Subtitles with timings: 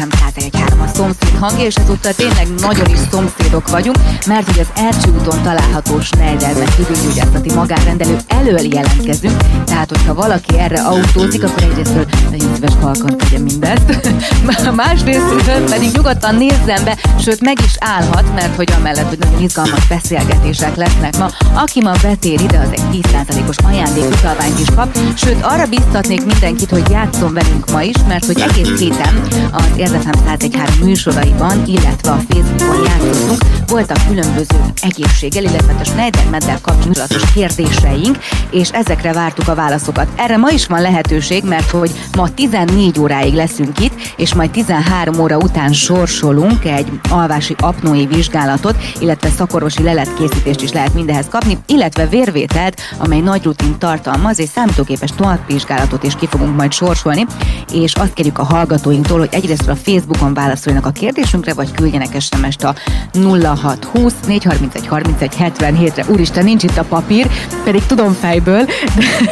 [0.00, 4.82] Érzem 101.3 a szomszéd hangja, és ezúttal tényleg nagyon is szomszédok vagyunk, mert hogy az
[4.82, 12.06] Ercsi úton található Schneiderben tüdőgyógyászati magánrendelő elől jelentkezünk, tehát hogyha valaki erre autózik, akkor egyrésztről
[12.30, 14.12] nagyon szíves halkan tegye mindezt,
[14.74, 19.86] másrészt pedig nyugodtan nézzen be, sőt meg is állhat, mert hogy amellett, hogy nagyon izgalmas
[19.86, 25.66] beszélgetések lesznek ma, aki ma betér ide, az egy 10%-os ajándékutalványt is kap, sőt arra
[25.66, 29.20] biztatnék mindenkit, hogy játszom velünk ma is, mert hogy egész héten
[29.52, 36.60] az Érdefem 1013 műsoraiban, illetve a Facebookon játszottunk, voltak különböző egészséggel, illetve a Schneider meddel
[36.60, 38.18] kapcsolatos kérdéseink,
[38.50, 40.08] és ezekre vártuk a válaszokat.
[40.16, 45.20] Erre ma is van lehetőség, mert hogy ma 14 óráig leszünk itt, és majd 13
[45.20, 52.06] óra után sorsolunk egy alvási apnói vizsgálatot, illetve szakorvosi leletkészítést is lehet mindehez kapni, illetve
[52.06, 57.26] vérvételt, amely nagy rutin tartalmaz, és számítógépes továbbvizsgálatot is ki fogunk majd sorsolni,
[57.72, 62.64] és azt kérjük a hallgatóinktól, hogy egyrészt a Facebookon válaszoljanak a kérdésünkre, vagy küldjenek SMS-t
[62.64, 62.74] a
[63.12, 66.04] 0620 431 31 77-re.
[66.08, 67.30] Úristen, nincs itt a papír,
[67.64, 68.64] pedig tudom fejből,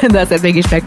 [0.01, 0.83] de, de azért mégis meg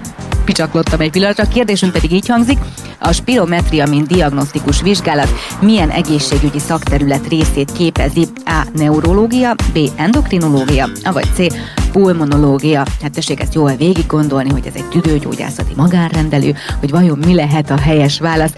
[0.46, 1.44] picsaklottam egy pillanatra.
[1.44, 2.58] A kérdésünk pedig így hangzik,
[3.00, 8.28] a spirometria, mint diagnosztikus vizsgálat milyen egészségügyi szakterület részét képezi?
[8.46, 8.68] A.
[8.74, 9.80] Neurológia, B.
[9.96, 11.54] Endokrinológia, vagy C.
[11.92, 12.86] Pulmonológia.
[13.02, 17.70] Hát tessék ezt jól végig gondolni, hogy ez egy tüdőgyógyászati magánrendelő, hogy vajon mi lehet
[17.70, 18.54] a helyes válasz.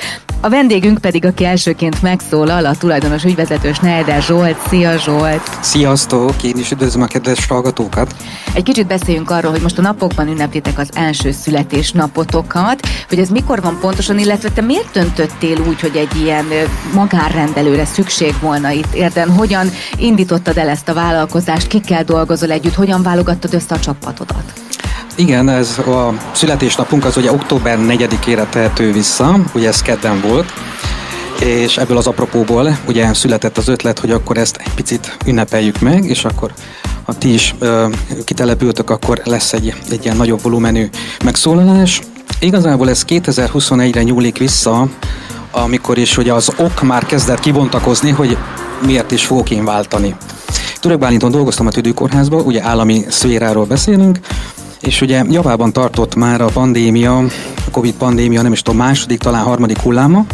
[0.46, 4.58] A vendégünk pedig, aki elsőként megszólal, a tulajdonos ügyvezető Schneider Zsolt.
[4.68, 5.42] Szia Zsolt!
[5.62, 6.44] Sziasztok!
[6.44, 8.16] Én is üdvözlöm a kedves hallgatókat!
[8.54, 13.62] Egy kicsit beszéljünk arról, hogy most a napokban ünneplitek az első születésnapotokat, hogy ez mikor
[13.62, 16.46] van pontosan, illetve te miért döntöttél úgy, hogy egy ilyen
[16.94, 19.30] magánrendelőre szükség volna itt érden?
[19.30, 24.54] Hogyan indítottad el ezt a vállalkozást, kikkel dolgozol együtt, hogyan válogattad össze a csapatodat?
[25.16, 30.54] Igen, ez a születésnapunk az ugye október 4-ére tehető vissza, ugye ez kedden volt,
[31.40, 36.06] és ebből az apropóból ugye született az ötlet, hogy akkor ezt egy picit ünnepeljük meg,
[36.06, 36.54] és akkor
[37.06, 37.88] ha ti is ö,
[38.24, 40.90] kitelepültök, akkor lesz egy, egy ilyen nagyobb volumenű
[41.24, 42.02] megszólalás.
[42.40, 44.88] Igazából ez 2021-re nyúlik vissza,
[45.52, 48.38] amikor is ugye az ok már kezdett kibontakozni, hogy
[48.86, 50.16] miért is fogok én váltani.
[50.80, 54.20] Török Bálinton dolgoztam a tüdőkórházban, ugye állami szféráról beszélünk,
[54.86, 59.44] és ugye javában tartott már a pandémia, a Covid pandémia, nem is tudom, második, talán
[59.44, 60.26] harmadik hulláma,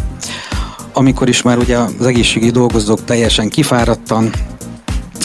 [0.92, 4.30] amikor is már ugye az egészségügyi dolgozók teljesen kifáradtan,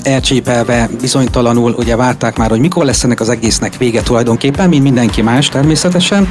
[0.03, 5.22] elcsépelve, bizonytalanul, ugye várták már, hogy mikor lesz ennek az egésznek vége tulajdonképpen, mint mindenki
[5.22, 6.30] más természetesen,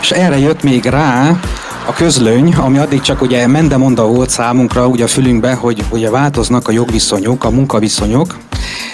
[0.00, 1.40] és erre jött még rá
[1.86, 6.68] a közlöny, ami addig csak ugye mendemonda volt számunkra ugye a fülünkbe, hogy ugye változnak
[6.68, 8.36] a jogviszonyok, a munkaviszonyok,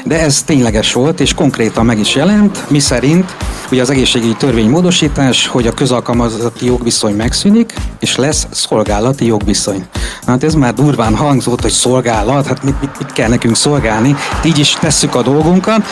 [0.09, 3.37] de ez tényleges volt, és konkrétan meg is jelent, mi szerint
[3.73, 9.87] ugye az egészségügyi törvénymódosítás, hogy a közalkalmazotti jogviszony megszűnik, és lesz szolgálati jogviszony.
[10.27, 14.17] Na, hát ez már durván hangzott, hogy szolgálat, hát mit, mit, mit kell nekünk szolgálni,
[14.45, 15.83] így is tesszük a dolgunkat,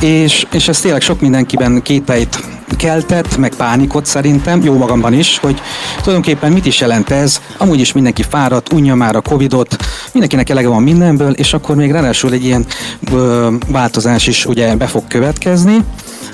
[0.00, 2.38] és, és ez tényleg sok mindenkiben kételyt
[2.76, 5.60] keltett, meg pánikot szerintem, jó magamban is, hogy
[5.96, 9.76] tulajdonképpen mit is jelent ez, amúgy is mindenki fáradt, unja már a Covidot,
[10.12, 12.66] mindenkinek elege van mindenből, és akkor még ráadásul egy ilyen
[13.12, 15.84] ö, változás is ugye be fog következni,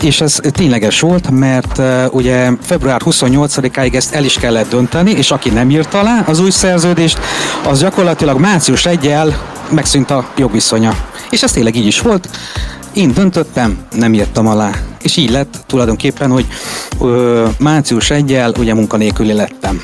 [0.02, 1.80] és ez tényleges volt, mert
[2.12, 6.50] ugye február 28-áig ezt el is kellett dönteni, és aki nem írt alá az új
[6.50, 7.18] szerződést,
[7.68, 9.14] az gyakorlatilag március 1
[9.70, 10.94] megszűnt a jogviszonya.
[11.30, 12.28] És ez tényleg így is volt.
[12.92, 14.70] Én döntöttem, nem írtam alá.
[15.02, 16.46] És így lett tulajdonképpen, hogy
[17.00, 19.80] ö, március 1 ugye munkanélküli lettem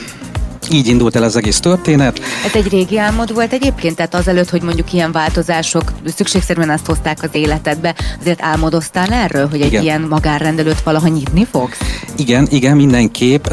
[0.73, 2.21] így indult el az egész történet.
[2.45, 3.97] Ez egy régi álmod volt egyébként?
[3.97, 9.61] Tehát azelőtt, hogy mondjuk ilyen változások szükségszerűen azt hozták az életedbe, azért álmodoztál erről, hogy
[9.61, 9.83] egy igen.
[9.83, 11.79] ilyen magánrendelőt valaha nyitni fogsz?
[12.17, 13.47] Igen, igen, mindenképp.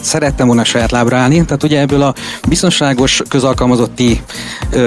[0.00, 2.14] szerettem volna saját lábra állni, tehát ugye ebből a
[2.48, 4.20] biztonságos közalkalmazotti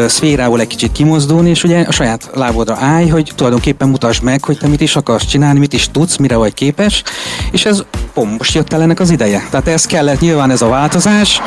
[0.08, 4.58] szférából egy kicsit kimozdulni, és ugye a saját lábodra állj, hogy tulajdonképpen mutasd meg, hogy
[4.58, 7.03] te mit is akarsz csinálni, mit is tudsz, mire vagy képes,
[7.52, 9.47] és ez pont most jött el ennek az ideje.
[9.50, 11.42] Tehát ez kellett nyilván ez a változás,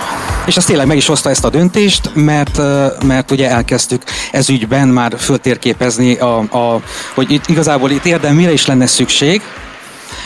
[0.46, 2.60] és ez tényleg meg is hozta ezt a döntést, mert,
[3.04, 4.02] mert ugye elkezdtük
[4.32, 6.80] ez ügyben már föltérképezni, a, a,
[7.14, 9.42] hogy itt igazából itt érdem mire is lenne szükség,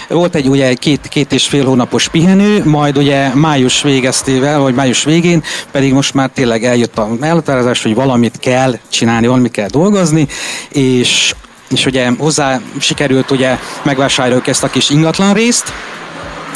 [0.08, 5.04] volt egy ugye két, két és fél hónapos pihenő, majd ugye május végeztével, vagy május
[5.04, 10.26] végén pedig most már tényleg eljött a elhatározás, hogy valamit kell csinálni, valamit kell dolgozni,
[10.68, 11.34] és
[11.70, 15.72] és ugye hozzá sikerült ugye megvásároljuk ezt a kis ingatlan részt,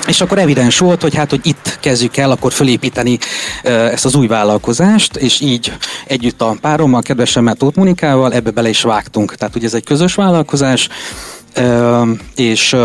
[0.07, 3.19] és akkor evidens volt, hogy hát, hogy itt kezdjük el akkor fölépíteni
[3.63, 5.73] ezt az új vállalkozást, és így
[6.07, 9.35] együtt a párommal, kedvesemmel Tóth Monikával ebbe bele is vágtunk.
[9.35, 10.89] Tehát ugye ez egy közös vállalkozás,
[12.37, 12.77] és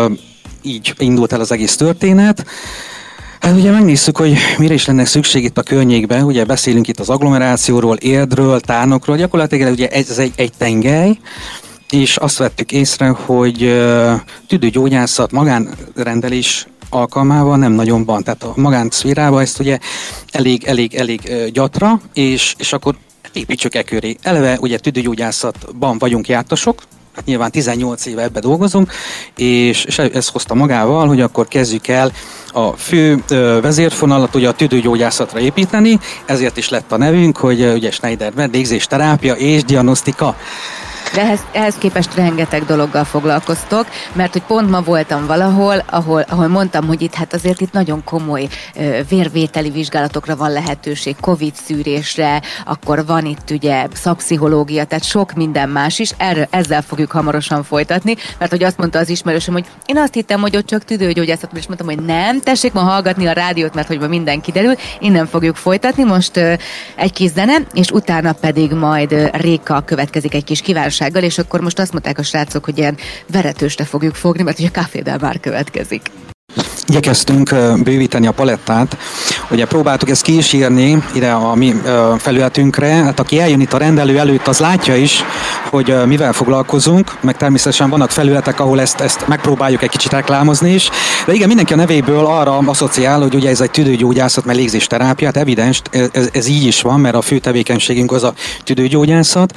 [0.62, 2.46] így indult el az egész történet.
[3.40, 6.22] Hát ugye megnézzük, hogy mire is lenne szükség itt a környékben.
[6.22, 9.16] Ugye beszélünk itt az agglomerációról, érdről, tárnokról.
[9.16, 11.18] Gyakorlatilag ugye ez egy, egy tengely,
[11.90, 13.82] és azt vettük észre, hogy
[14.46, 18.22] tüdőgyógyászat, magánrendelés alkalmával nem nagyon van.
[18.22, 19.78] Tehát a magánszférában ezt ugye
[20.30, 22.94] elég, elég, elég gyatra, és, és akkor
[23.32, 24.16] építsük e köré.
[24.22, 26.82] Eleve ugye tüdőgyógyászatban vagyunk jártasok,
[27.14, 28.92] hát nyilván 18 éve ebbe dolgozunk,
[29.36, 32.12] és, és ez hozta magával, hogy akkor kezdjük el
[32.52, 33.24] a fő
[33.62, 39.34] vezérfonalat ugye a tüdőgyógyászatra építeni, ezért is lett a nevünk, hogy ugye Schneider vendégzés, terápia
[39.34, 40.36] és diagnosztika.
[41.14, 46.48] De ehhez, ehhez képest rengeteg dologgal foglalkoztok, mert hogy pont ma voltam valahol, ahol, ahol
[46.48, 48.48] mondtam, hogy itt hát azért itt nagyon komoly
[49.08, 55.98] vérvételi vizsgálatokra van lehetőség, Covid szűrésre, akkor van itt ugye szakpszichológia, tehát sok minden más
[55.98, 60.14] is, erre, ezzel fogjuk hamarosan folytatni, mert hogy azt mondta az ismerősöm, hogy én azt
[60.14, 63.86] hittem, hogy ott csak tüdőgyógyászat, és mondtam, hogy nem, tessék ma hallgatni a rádiót, mert
[63.86, 66.36] hogy ma minden kiderül, innen fogjuk folytatni, most
[66.96, 71.60] egy kis zene, és utána pedig majd Réka következik egy kis kívánság gyorsasággal, és akkor
[71.60, 72.96] most azt mondták a srácok, hogy ilyen
[73.32, 76.10] veretőstre fogjuk fogni, mert ugye a kávédel már következik.
[76.86, 78.96] Igyekeztünk bővíteni a palettát.
[79.50, 81.74] Ugye próbáltuk ezt kísérni ide a mi
[82.18, 82.88] felületünkre.
[82.88, 85.24] Hát aki eljön itt a rendelő előtt, az látja is,
[85.70, 90.90] hogy mivel foglalkozunk, meg természetesen vannak felületek, ahol ezt, ezt megpróbáljuk egy kicsit reklámozni is.
[91.26, 95.36] De igen, mindenki a nevéből arra asszociál, hogy ugye ez egy tüdőgyógyászat, meg légzésterápia, hát
[95.36, 95.82] evidens,
[96.12, 99.52] ez, ez így is van, mert a fő tevékenységünk az a tüdőgyógyászat.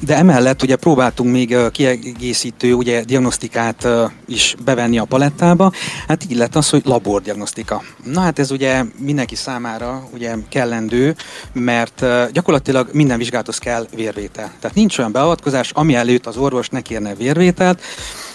[0.00, 3.88] De emellett ugye próbáltunk még kiegészítő ugye diagnosztikát
[4.26, 5.72] is bevenni a palettába.
[6.08, 7.82] Hát így lett az, hogy labordiagnosztika.
[8.04, 11.16] Na hát ez ugye mindenki számára ugye kellendő,
[11.52, 14.52] mert gyakorlatilag minden vizsgálathoz kell vérvétel.
[14.60, 17.82] Tehát nincs olyan beavatkozás, ami előtt az orvos ne kérne vérvételt,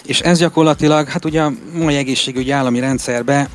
[0.04, 3.48] és ez gyakorlatilag, hát ugye a mai egészségügyi állami rendszerbe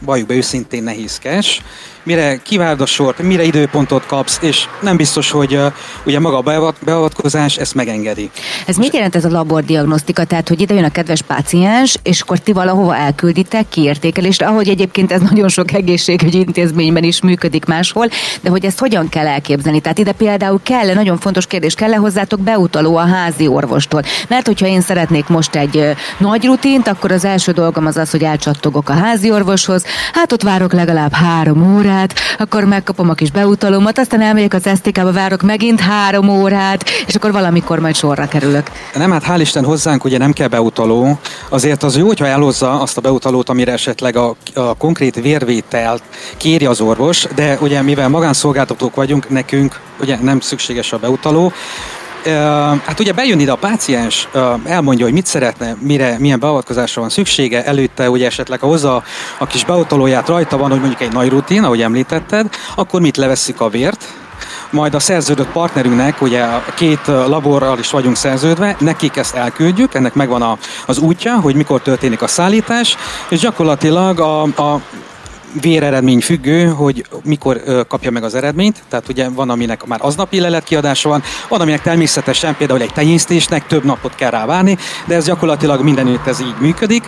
[0.00, 1.62] valljuk be őszintén nehézkes,
[2.04, 5.72] mire kivárd a sort, mire időpontot kapsz, és nem biztos, hogy uh,
[6.06, 8.30] ugye maga a beavatkozás ezt megengedi.
[8.66, 10.24] Ez mit jelent ez a labordiagnosztika?
[10.24, 15.12] Tehát, hogy ide jön a kedves páciens, és akkor ti valahova elkülditek kiértékelésre, ahogy egyébként
[15.12, 18.08] ez nagyon sok egészségügyi intézményben is működik máshol,
[18.40, 19.80] de hogy ezt hogyan kell elképzelni?
[19.80, 24.02] Tehát ide például kell, nagyon fontos kérdés, kell-e hozzátok beutaló a házi orvostól?
[24.28, 28.22] Mert hogyha én szeretnék most egy nagy rutint, akkor az első dolgom az az, hogy
[28.22, 33.98] elcsattogok a házi orvoshoz, hát ott várok legalább három órát, akkor megkapom a kis beutalómat,
[33.98, 38.70] aztán elmegyek az STK-ba, várok megint három órát, és akkor valamikor majd sorra kerülök.
[38.94, 42.96] Nem, hát hál' Isten hozzánk ugye nem kell beutaló, azért az jó, hogyha elhozza azt
[42.96, 46.02] a beutalót, amire esetleg a, a konkrét vérvételt
[46.36, 51.52] kéri az orvos, de ugye mivel magánszolgáltatók vagyunk, nekünk ugye nem szükséges a beutaló,
[52.84, 54.28] hát ugye bejön ide a páciens,
[54.64, 59.02] elmondja, hogy mit szeretne, mire, milyen beavatkozásra van szüksége, előtte ugye esetleg ha hozza
[59.38, 63.60] a kis beutolóját rajta van, hogy mondjuk egy nagy rutin, ahogy említetted, akkor mit levesszük
[63.60, 64.04] a vért,
[64.70, 66.44] majd a szerződött partnerünknek, ugye
[66.74, 71.82] két laborral is vagyunk szerződve, nekik ezt elküldjük, ennek megvan a, az útja, hogy mikor
[71.82, 72.96] történik a szállítás,
[73.28, 74.80] és gyakorlatilag a, a
[75.60, 81.08] véreredmény függő, hogy mikor kapja meg az eredményt, tehát ugye van, aminek már aznapi leletkiadása
[81.08, 85.82] van, van, aminek természetesen például egy tenyésztésnek több napot kell rá várni, de ez gyakorlatilag
[85.82, 87.04] mindenütt ez így működik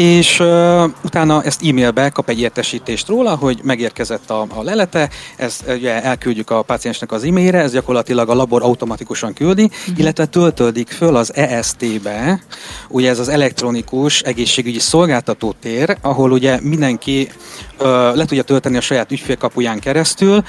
[0.00, 5.64] és uh, utána ezt e-mailbe kap egy értesítést róla, hogy megérkezett a, a lelete, ezt
[5.68, 9.98] ugye elküldjük a páciensnek az e-mailre, ez gyakorlatilag a labor automatikusan küldi, uh-huh.
[9.98, 12.42] illetve töltődik föl az EST-be,
[12.88, 17.28] ugye ez az elektronikus egészségügyi szolgáltató tér, ahol ugye mindenki
[17.80, 20.42] uh, le tudja tölteni a saját ügyfélkapuján keresztül.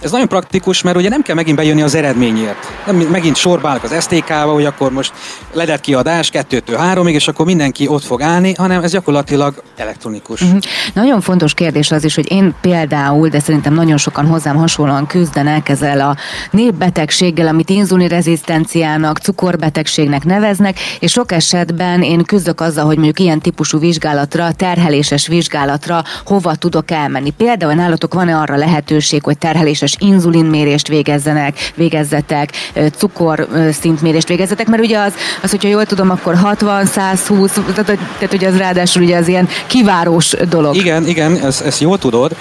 [0.00, 2.66] Ez nagyon praktikus, mert ugye nem kell megint bejönni az eredményért.
[2.86, 5.12] Nem, megint sorbálnak az STK-ba, hogy akkor most
[5.52, 10.40] ledett kiadás 2-től 3-ig, és akkor mindenki ott fog állni, hanem ez gyakorlatilag elektronikus.
[10.40, 10.58] Uh-huh.
[10.94, 15.68] Nagyon fontos kérdés az is, hogy én például, de szerintem nagyon sokan hozzám hasonlóan küzdenek
[15.68, 16.16] ezzel a
[16.50, 23.78] népbetegséggel, amit inzulinrezisztenciának, cukorbetegségnek neveznek, és sok esetben én küzdök azzal, hogy mondjuk ilyen típusú
[23.78, 27.30] vizsgálatra, terheléses vizsgálatra hova tudok elmenni.
[27.30, 32.50] Például nálatok van-e arra lehetőség, hogy terheléses inzulinmérést végezzenek, végezzetek,
[32.96, 35.12] cukorszintmérést végezzetek, mert ugye az,
[35.42, 39.28] az, hogyha jól tudom, akkor 60, 120, tehát, tehát hogy az ráadásul ráadásul ugye az
[39.28, 40.76] ilyen kivárós dolog.
[40.76, 42.36] Igen, igen, ezt, ezt jól tudod,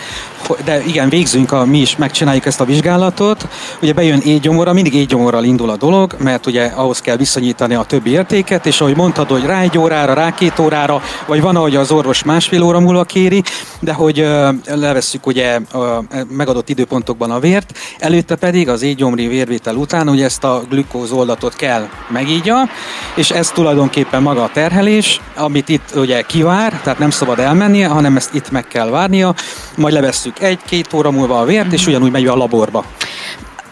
[0.63, 3.47] de igen, végzünk, a, mi is megcsináljuk ezt a vizsgálatot.
[3.81, 8.09] Ugye bejön égyomorra, mindig égyomorral indul a dolog, mert ugye ahhoz kell viszonyítani a többi
[8.09, 11.91] értéket, és ahogy mondtad, hogy rá egy órára, rá két órára, vagy van, ahogy az
[11.91, 13.43] orvos másfél óra múlva kéri,
[13.79, 14.27] de hogy
[14.65, 20.43] levesszük ugye a megadott időpontokban a vért, előtte pedig az égyomri vérvétel után ugye ezt
[20.43, 22.69] a glükóz oldatot kell megígya,
[23.15, 28.15] és ez tulajdonképpen maga a terhelés, amit itt ugye kivár, tehát nem szabad elmennie, hanem
[28.15, 29.33] ezt itt meg kell várnia,
[29.75, 32.85] majd levesszük egy-két óra múlva a vért, és ugyanúgy megy a laborba.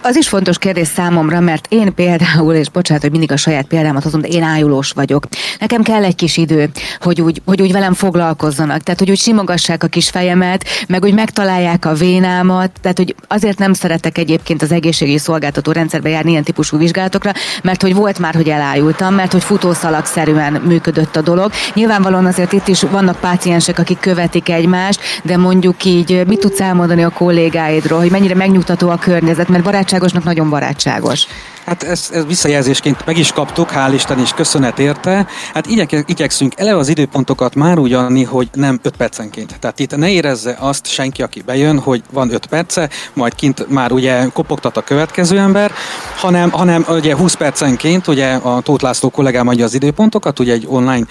[0.08, 4.04] Az is fontos kérdés számomra, mert én például, és bocsánat, hogy mindig a saját példámat
[4.04, 5.28] hozom, de én ájulós vagyok.
[5.60, 6.70] Nekem kell egy kis idő,
[7.00, 8.82] hogy úgy, hogy úgy velem foglalkozzanak.
[8.82, 12.72] Tehát, hogy úgy simogassák a kis fejemet, meg hogy megtalálják a vénámat.
[12.82, 17.32] Tehát, hogy azért nem szeretek egyébként az egészségügyi szolgáltató rendszerbe járni ilyen típusú vizsgálatokra,
[17.64, 21.52] mert hogy volt már, hogy elájultam, mert hogy futószalagszerűen működött a dolog.
[21.74, 27.04] Nyilvánvalóan azért itt is vannak páciensek, akik követik egymást, de mondjuk így mit tudsz elmondani
[27.04, 31.26] a kollégáidról, hogy mennyire megnyugtató a környezet, mert barátság barátságosnak nagyon barátságos.
[31.66, 35.28] Hát ezt, ezt visszajelzésként meg is kaptuk, hál' Isten is köszönet érte.
[35.54, 39.60] Hát igyek, igyekszünk eleve az időpontokat már úgy adni, hogy nem 5 percenként.
[39.60, 43.92] Tehát itt ne érezze azt senki, aki bejön, hogy van 5 perce, majd kint már
[43.92, 45.72] ugye kopogtat a következő ember,
[46.16, 50.66] hanem, hanem ugye 20 percenként, ugye a Tóth László kollégám adja az időpontokat, ugye egy
[50.68, 51.06] online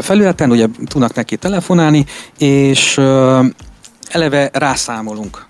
[0.00, 2.04] felületen, ugye tudnak neki telefonálni,
[2.38, 3.00] és
[4.10, 5.46] eleve rászámolunk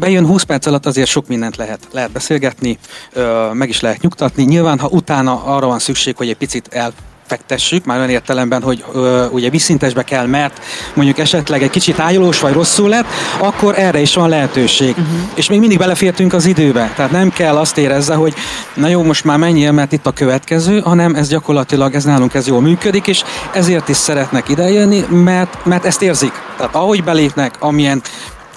[0.00, 2.78] bejön 20 perc alatt azért sok mindent lehet, lehet beszélgetni,
[3.52, 4.42] meg is lehet nyugtatni.
[4.42, 6.92] Nyilván, ha utána arra van szükség, hogy egy picit el
[7.30, 10.64] fektessük, már olyan értelemben, hogy ö, ugye visszintesbe kell, mert
[10.94, 13.04] mondjuk esetleg egy kicsit ájulós vagy rosszul lett,
[13.38, 14.90] akkor erre is van lehetőség.
[14.90, 15.06] Uh-huh.
[15.34, 16.92] És még mindig belefértünk az időbe.
[16.96, 18.34] Tehát nem kell azt érezze, hogy
[18.74, 22.46] na jó, most már menjél, mert itt a következő, hanem ez gyakorlatilag, ez nálunk ez
[22.46, 26.32] jól működik, és ezért is szeretnek idejönni, mert, mert ezt érzik.
[26.56, 28.02] Tehát ahogy belépnek, amilyen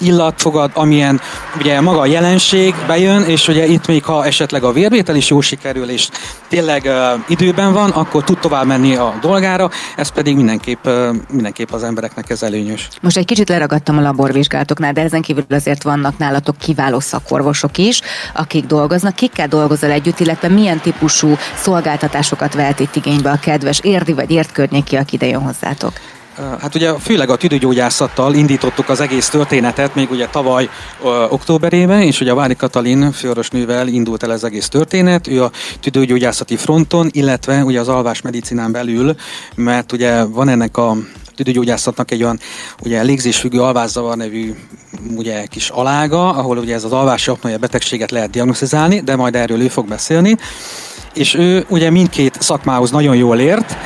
[0.04, 1.22] illat fogad, amilyen
[1.60, 5.42] ugye maga a jelenség bejön, és ugye itt még ha esetleg a vérvétel is jó
[5.42, 6.10] sikerül, és
[6.48, 11.72] tényleg uh, időben van, akkor tud tovább menni a dolgára, ez pedig mindenképp, uh, mindenképp
[11.72, 12.88] az embereknek ez előnyös.
[13.02, 18.02] Most egy kicsit leragadtam a laborvizsgálatoknál, de ezen kívül azért vannak nálatok kiváló szakorvosok is,
[18.34, 19.16] akik dolgoznak.
[19.16, 24.52] Kikkel dolgozol együtt, illetve milyen típusú szolgáltatásokat vehet itt igénybe a kedves érdi vagy ért
[24.52, 25.94] környéki, aki ide jön hozzátok?
[26.36, 30.70] Hát ugye főleg a tüdőgyógyászattal indítottuk az egész történetet, még ugye tavaly
[31.04, 35.52] ö, októberében, és ugye a Vári Katalin főorvosnővel indult el az egész történet, ő a
[35.80, 39.16] tüdőgyógyászati fronton, illetve ugye az alvás medicinán belül,
[39.56, 40.98] mert ugye van ennek a
[41.36, 42.40] tüdőgyógyászatnak egy olyan
[42.84, 44.56] ugye légzésfüggő alvászavar nevű
[45.16, 49.62] ugye kis alága, ahol ugye ez az alvási apnoia betegséget lehet diagnosztizálni, de majd erről
[49.62, 50.38] ő fog beszélni.
[51.14, 53.78] És ő ugye mindkét szakmához nagyon jól ért,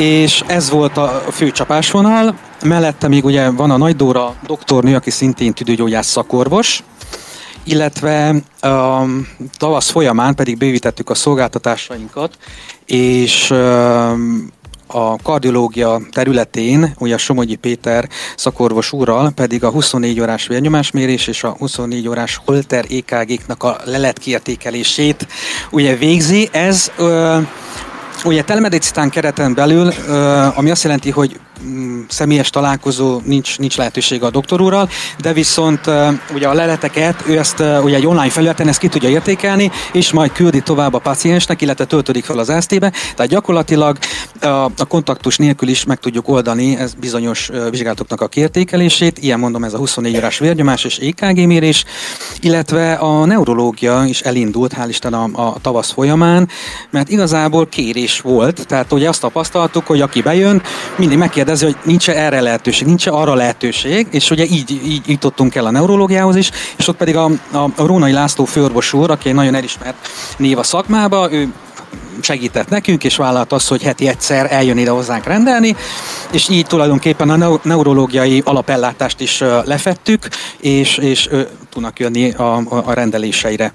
[0.00, 2.38] és ez volt a fő csapásvonal.
[2.62, 6.82] Mellette még ugye van a Nagy Dóra doktornő, aki szintén tüdőgyógyász szakorvos,
[7.64, 9.04] illetve a
[9.56, 12.38] tavasz folyamán pedig bővítettük a szolgáltatásainkat,
[12.86, 13.50] és
[14.86, 21.44] a kardiológia területén, ugye a Somogyi Péter szakorvos úrral pedig a 24 órás vérnyomásmérés és
[21.44, 25.26] a 24 órás Holter EKG-knak a leletkiértékelését
[25.70, 26.48] ugye végzi.
[26.52, 26.90] Ez
[28.24, 29.92] Ugye telemedicitán kereten belül,
[30.54, 31.40] ami azt jelenti, hogy
[32.08, 34.88] személyes találkozó nincs, nincs lehetőség a doktor úrral,
[35.18, 35.80] de viszont
[36.34, 40.32] ugye a leleteket, ő ezt ugye egy online felületen ezt ki tudja értékelni, és majd
[40.32, 43.98] küldi tovább a paciensnek, illetve töltődik fel az ST-be, tehát gyakorlatilag
[44.40, 49.64] a, a kontaktus nélkül is meg tudjuk oldani ez bizonyos vizsgálatoknak a kiértékelését, ilyen mondom
[49.64, 51.84] ez a 24 órás vérnyomás és EKG mérés,
[52.40, 56.48] illetve a neurológia is elindult, hál' Isten a, a tavasz folyamán,
[56.90, 60.62] mert igazából kérés volt, tehát ugye azt tapasztaltuk, hogy aki bejön,
[60.96, 65.54] mindig megkérdez kérdezi, hogy nincs erre lehetőség, nincs arra lehetőség, és ugye így, így jutottunk
[65.54, 69.28] el a neurológiához is, és ott pedig a, a, a Rónai László főorvos úr, aki
[69.28, 71.52] egy nagyon elismert név a szakmába, ő
[72.20, 75.76] segített nekünk, és vállalt azt, hogy heti egyszer eljön ide hozzánk rendelni,
[76.32, 80.28] és így tulajdonképpen a neurológiai alapellátást is lefettük,
[80.60, 81.28] és, és
[81.70, 83.72] tudnak jönni a, a rendeléseire.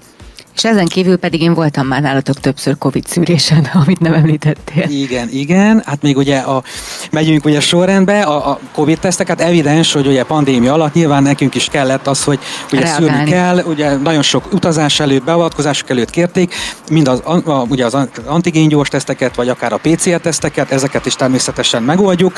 [0.56, 4.88] És ezen kívül pedig én voltam már nálatok többször Covid szűrésen, amit nem említettél.
[4.88, 5.82] Igen, igen.
[5.86, 6.62] Hát még ugye a,
[7.10, 11.54] megyünk ugye sorrendbe, a, a Covid tesztek, hát evidens, hogy ugye pandémia alatt nyilván nekünk
[11.54, 12.38] is kellett az, hogy
[12.72, 13.06] ugye Reagálni.
[13.06, 16.54] szűrni kell, ugye nagyon sok utazás előtt, beavatkozások előtt kérték,
[16.90, 21.82] mind az, a, ugye az antigéngyors teszteket, vagy akár a PCR teszteket, ezeket is természetesen
[21.82, 22.32] megoldjuk.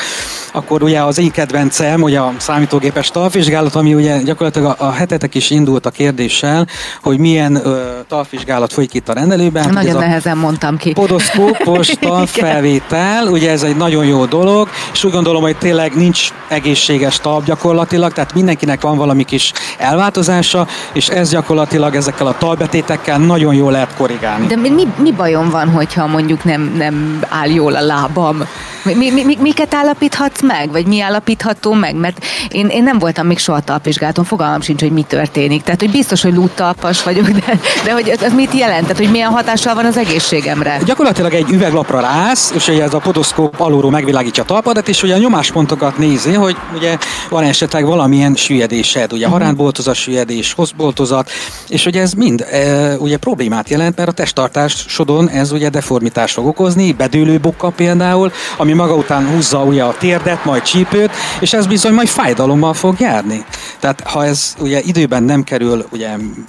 [0.52, 5.34] Akkor ugye az én kedvencem, ugye a számítógépes talvizsgálat, ami ugye gyakorlatilag a, a hetetek
[5.34, 6.66] is indult a kérdéssel,
[7.02, 9.68] hogy milyen ö, talvvizsgálat folyik itt a rendelőben.
[9.72, 10.92] Nagyon ez nehezen mondtam ki.
[10.92, 17.20] Podoszkópos talvfelvétel, ugye ez egy nagyon jó dolog, és úgy gondolom, hogy tényleg nincs egészséges
[17.20, 23.54] talp gyakorlatilag, tehát mindenkinek van valami kis elváltozása, és ez gyakorlatilag ezekkel a talbetétekkel nagyon
[23.54, 24.46] jól lehet korrigálni.
[24.46, 28.44] De mi, mi bajom van, hogyha mondjuk nem, nem áll jól a lábam?
[28.82, 30.70] Mi, mi, mi, miket állapíthatsz meg?
[30.70, 31.94] Vagy mi állapítható meg?
[31.94, 35.62] Mert én, én nem voltam még soha talpvizsgálaton, fogalmam sincs, hogy mi történik.
[35.62, 38.82] Tehát, hogy biztos, hogy lúttalpas vagyok, de, de hogy ez, ez mit jelent?
[38.82, 40.80] Tehát, hogy milyen hatással van az egészségemre?
[40.84, 45.14] Gyakorlatilag egy üveglapra rász, és ugye ez a podoszkóp alulról megvilágítja a talpadat, és ugye
[45.14, 49.40] a nyomáspontokat nézi, hogy ugye van esetleg valamilyen süllyedésed, ugye uh-huh.
[49.40, 51.30] harántboltozat, süllyedés, hosszboltozat,
[51.68, 56.46] és ugye ez mind e, ugye problémát jelent, mert a testtartásodon ez ugye deformitás fog
[56.46, 61.66] okozni, bedőlő bokka például, ami maga után húzza ugye a térdet, majd csípőt, és ez
[61.66, 63.44] bizony majd fájdalommal fog járni.
[63.80, 66.08] Tehát ha ez ugye időben nem kerül ugye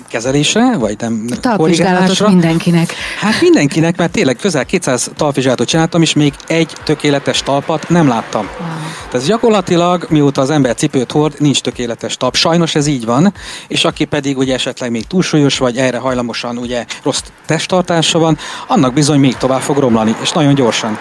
[0.09, 2.93] kezelésre, vagy nem Talpvizsgálatot mindenkinek.
[3.19, 8.49] Hát mindenkinek, mert tényleg közel 200 talpvizsgálatot csináltam, és még egy tökéletes talpat nem láttam.
[8.59, 8.67] Wow.
[9.11, 12.35] Tehát gyakorlatilag, mióta az ember cipőt hord, nincs tökéletes talp.
[12.35, 13.33] Sajnos ez így van,
[13.67, 18.93] és aki pedig ugye esetleg még túlsúlyos, vagy erre hajlamosan ugye rossz testtartása van, annak
[18.93, 20.97] bizony még tovább fog romlani, és nagyon gyorsan.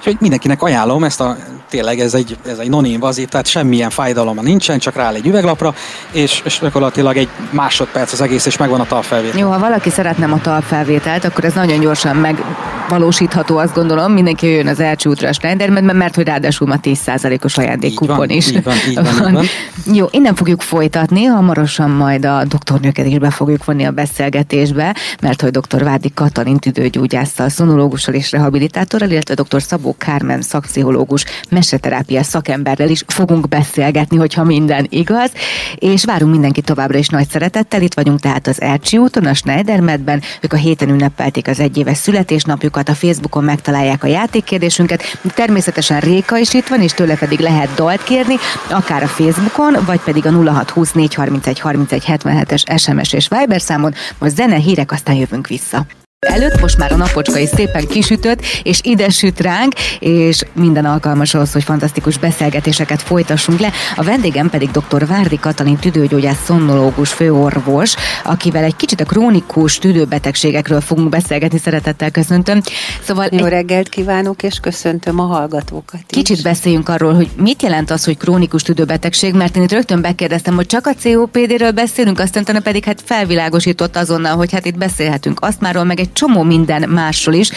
[0.00, 1.36] Úgyhogy mindenkinek ajánlom ezt a
[1.70, 5.74] tényleg ez egy, ez egy non-invazív, tehát semmilyen fájdaloma nincsen, csak rá egy üveglapra,
[6.12, 9.38] és, és gyakorlatilag egy másodperc az egész, és megvan a talpfelvétel.
[9.38, 14.66] Jó, ha valaki szeretne a talpfelvételt, akkor ez nagyon gyorsan megvalósítható, azt gondolom, mindenki jön
[14.66, 18.50] az első útra a mert hogy ráadásul ma 10%-os ajándékkupon is.
[18.50, 19.44] Így van, így van, így van.
[19.92, 25.40] Jó, innen fogjuk folytatni, hamarosan majd a doktornőket is be fogjuk vonni a beszélgetésbe, mert
[25.40, 25.84] hogy dr.
[25.84, 29.62] Vádi Katalin tüdőgyógyásszal, szonológussal és rehabilitátorral, illetve dr.
[29.62, 35.30] Szabó Kármen szakpszichológus, meseterápia szakemberrel is fogunk beszélgetni, hogyha minden igaz,
[35.74, 37.82] és várunk mindenki továbbra is nagy szeretettel.
[37.82, 40.22] Itt vagyunk tehát az Ercsi úton, a Schneidermedben.
[40.40, 45.18] Ők a héten ünnepelték az egyéves születésnapjukat, a Facebookon megtalálják a játékkérdésünket.
[45.34, 48.34] Természetesen Réka is itt van, és tőle pedig lehet dalt kérni,
[48.70, 53.94] akár a Facebookon, vagy pedig a 0624 31 31 77-es SMS és Viber számon.
[54.18, 55.86] Most zene, hírek, aztán jövünk vissza.
[56.26, 61.34] Előtt most már a napocska is szépen kisütött, és ide süt ránk, és minden alkalmas
[61.34, 63.72] ahhoz, hogy fantasztikus beszélgetéseket folytassunk le.
[63.96, 65.06] A vendégem pedig dr.
[65.06, 72.60] Várdi Katalin tüdőgyógyász szomnológus főorvos, akivel egy kicsit a krónikus tüdőbetegségekről fogunk beszélgetni, szeretettel köszöntöm.
[73.02, 73.50] Szóval Jó egy...
[73.50, 76.16] reggelt kívánok, és köszöntöm a hallgatókat is.
[76.16, 80.54] Kicsit beszéljünk arról, hogy mit jelent az, hogy krónikus tüdőbetegség, mert én itt rögtön bekérdeztem,
[80.54, 85.60] hogy csak a COPD-ről beszélünk, aztán pedig hát felvilágosított azonnal, hogy hát itt beszélhetünk azt
[85.60, 87.50] már, meg egy egy csomó minden másról is.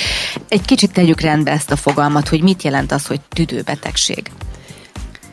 [0.48, 4.24] Egy kicsit tegyük rendbe ezt a fogalmat, hogy mit jelent az, hogy tüdőbetegség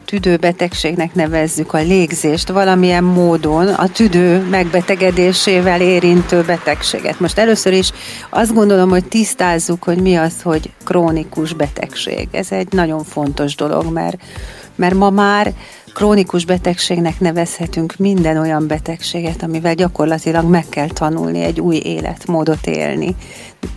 [0.05, 7.21] tüdőbetegségnek nevezzük a légzést, valamilyen módon a tüdő megbetegedésével érintő betegséget.
[7.21, 7.93] Most először is
[8.31, 12.29] azt gondolom, hogy tisztázzuk, hogy mi az, hogy krónikus betegség.
[12.33, 14.17] Ez egy nagyon fontos dolog, mert,
[14.81, 15.53] mert ma már
[15.95, 23.15] krónikus betegségnek nevezhetünk minden olyan betegséget, amivel gyakorlatilag meg kell tanulni egy új életmódot élni.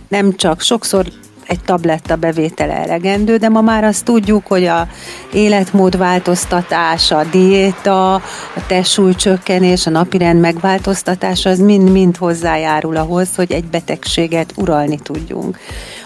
[0.08, 1.06] Nem csak sokszor
[1.46, 4.88] egy tabletta bevétele elegendő, de ma már azt tudjuk, hogy a
[5.32, 14.52] életmódváltoztatás, a diéta, a testsúlycsökkenés, a napirend megváltoztatása, az mind-mind hozzájárul ahhoz, hogy egy betegséget
[14.56, 15.58] uralni tudjunk.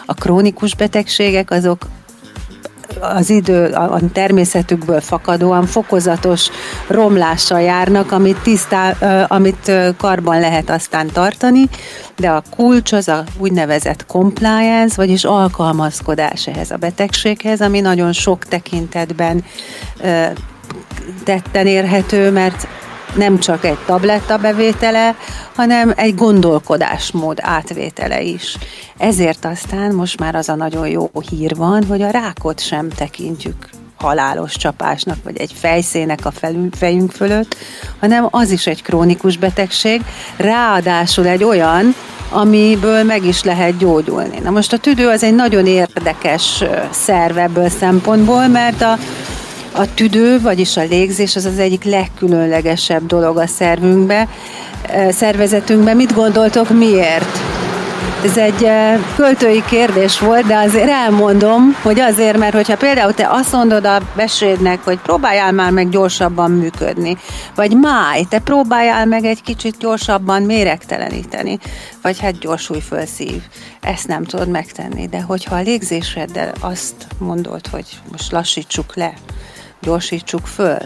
[0.07, 1.87] A krónikus betegségek azok
[3.01, 6.49] az idő, a természetükből fakadóan fokozatos
[6.87, 8.91] romlással járnak, amit, tisztá,
[9.29, 11.69] amit karban lehet aztán tartani,
[12.17, 18.45] de a kulcs az a úgynevezett compliance, vagyis alkalmazkodás ehhez a betegséghez, ami nagyon sok
[18.45, 19.45] tekintetben
[21.25, 22.67] tetten érhető, mert
[23.15, 25.17] nem csak egy tabletta bevétele,
[25.55, 28.57] hanem egy gondolkodásmód átvétele is.
[28.99, 33.69] Ezért aztán most már az a nagyon jó hír van, hogy a rákot sem tekintjük
[33.97, 36.33] halálos csapásnak, vagy egy fejszének a
[36.71, 37.57] fejünk fölött,
[38.01, 40.03] hanem az is egy krónikus betegség,
[40.37, 41.95] ráadásul egy olyan,
[42.31, 44.39] amiből meg is lehet gyógyulni.
[44.39, 48.99] Na most a tüdő az egy nagyon érdekes szerv ebből szempontból, mert a
[49.79, 54.29] a tüdő, vagyis a légzés az az egyik legkülönlegesebb dolog a szervünkbe,
[55.11, 55.97] szervezetünkben.
[55.97, 57.39] Mit gondoltok, miért?
[58.25, 58.69] Ez egy
[59.17, 64.01] költői kérdés volt, de azért elmondom, hogy azért, mert hogyha például te azt mondod a
[64.17, 67.17] beszédnek, hogy próbáljál már meg gyorsabban működni,
[67.55, 71.59] vagy máj, te próbáljál meg egy kicsit gyorsabban méregteleníteni,
[72.03, 73.43] vagy hát gyorsulj föl szív.
[73.81, 79.13] Ezt nem tudod megtenni, de hogyha a légzéseddel azt mondod, hogy most lassítsuk le,
[79.81, 80.79] gyorsítsuk föl,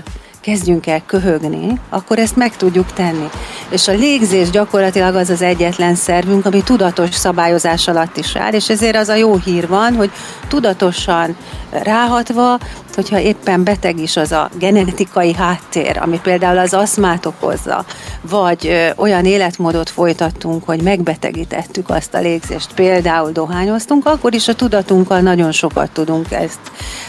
[0.43, 3.29] kezdjünk el köhögni, akkor ezt meg tudjuk tenni.
[3.69, 8.69] És a légzés gyakorlatilag az az egyetlen szervünk, ami tudatos szabályozás alatt is áll, és
[8.71, 10.11] ezért az a jó hír van, hogy
[10.49, 11.37] tudatosan
[11.71, 12.59] ráhatva,
[12.95, 17.85] hogyha éppen beteg is az a genetikai háttér, ami például az aszmát okozza,
[18.21, 25.21] vagy olyan életmódot folytattunk, hogy megbetegítettük azt a légzést, például dohányoztunk, akkor is a tudatunkkal
[25.21, 26.61] nagyon sokat tudunk ezt,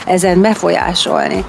[0.05, 1.45] ezen befolyásolni.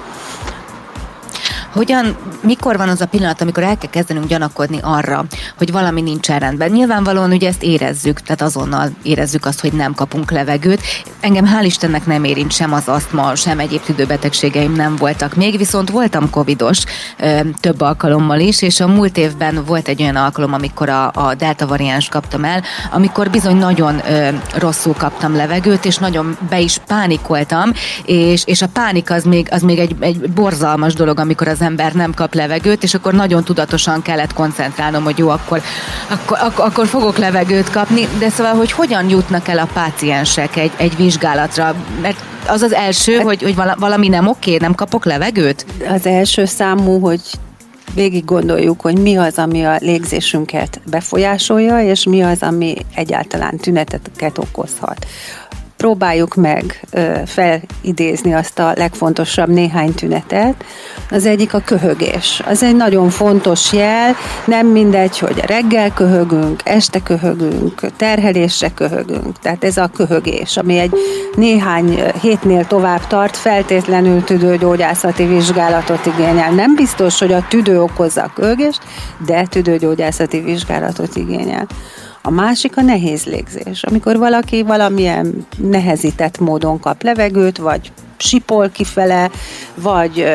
[1.75, 5.25] Hogyan, mikor van az a pillanat, amikor el kell kezdenünk gyanakodni arra,
[5.57, 6.71] hogy valami nincs rendben?
[6.71, 10.81] Nyilvánvalóan ugye ezt érezzük, tehát azonnal érezzük azt, hogy nem kapunk levegőt.
[11.19, 15.89] Engem hál' Istennek nem érint sem az asztma, sem egyéb tüdőbetegségeim nem voltak még, viszont
[15.89, 16.83] voltam covidos
[17.59, 21.67] több alkalommal is, és a múlt évben volt egy olyan alkalom, amikor a, a delta
[21.67, 27.71] variáns kaptam el, amikor bizony nagyon ö, rosszul kaptam levegőt, és nagyon be is pánikoltam,
[28.05, 31.93] és, és a pánik az még, az még egy, egy borzalmas dolog, amikor az ember
[31.93, 35.61] nem kap levegőt, és akkor nagyon tudatosan kellett koncentrálnom, hogy jó, akkor,
[36.07, 40.71] akkor, akkor, akkor fogok levegőt kapni, de szóval, hogy hogyan jutnak el a páciensek egy,
[40.77, 45.65] egy vizsgálatra, mert az az első, hogy, hogy valami nem oké, nem kapok levegőt?
[45.89, 47.21] Az első számú, hogy
[47.93, 54.37] végig gondoljuk, hogy mi az, ami a légzésünket befolyásolja, és mi az, ami egyáltalán tüneteket
[54.37, 55.05] okozhat
[55.77, 56.87] próbáljuk meg
[57.25, 60.65] felidézni azt a legfontosabb néhány tünetet.
[61.11, 62.41] Az egyik a köhögés.
[62.45, 69.39] Az egy nagyon fontos jel, nem mindegy, hogy reggel köhögünk, este köhögünk, terhelésre köhögünk.
[69.39, 70.93] Tehát ez a köhögés, ami egy
[71.35, 76.51] néhány hétnél tovább tart, feltétlenül tüdőgyógyászati vizsgálatot igényel.
[76.51, 78.81] Nem biztos, hogy a tüdő okozza a köhögést,
[79.25, 81.67] de tüdőgyógyászati vizsgálatot igényel.
[82.27, 89.31] A másik a nehéz légzés, amikor valaki valamilyen nehezített módon kap levegőt, vagy sipol kifele,
[89.75, 90.25] vagy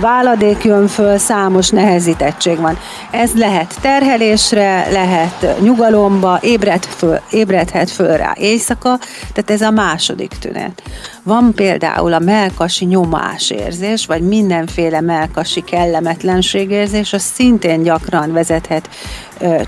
[0.00, 2.78] váladék jön föl, számos nehezítettség van.
[3.10, 8.98] Ez lehet terhelésre, lehet nyugalomba, ébred föl, ébredhet föl rá éjszaka,
[9.32, 10.82] tehát ez a második tünet.
[11.22, 18.88] Van például a melkasi nyomásérzés, vagy mindenféle melkasi kellemetlenségérzés, az szintén gyakran vezethet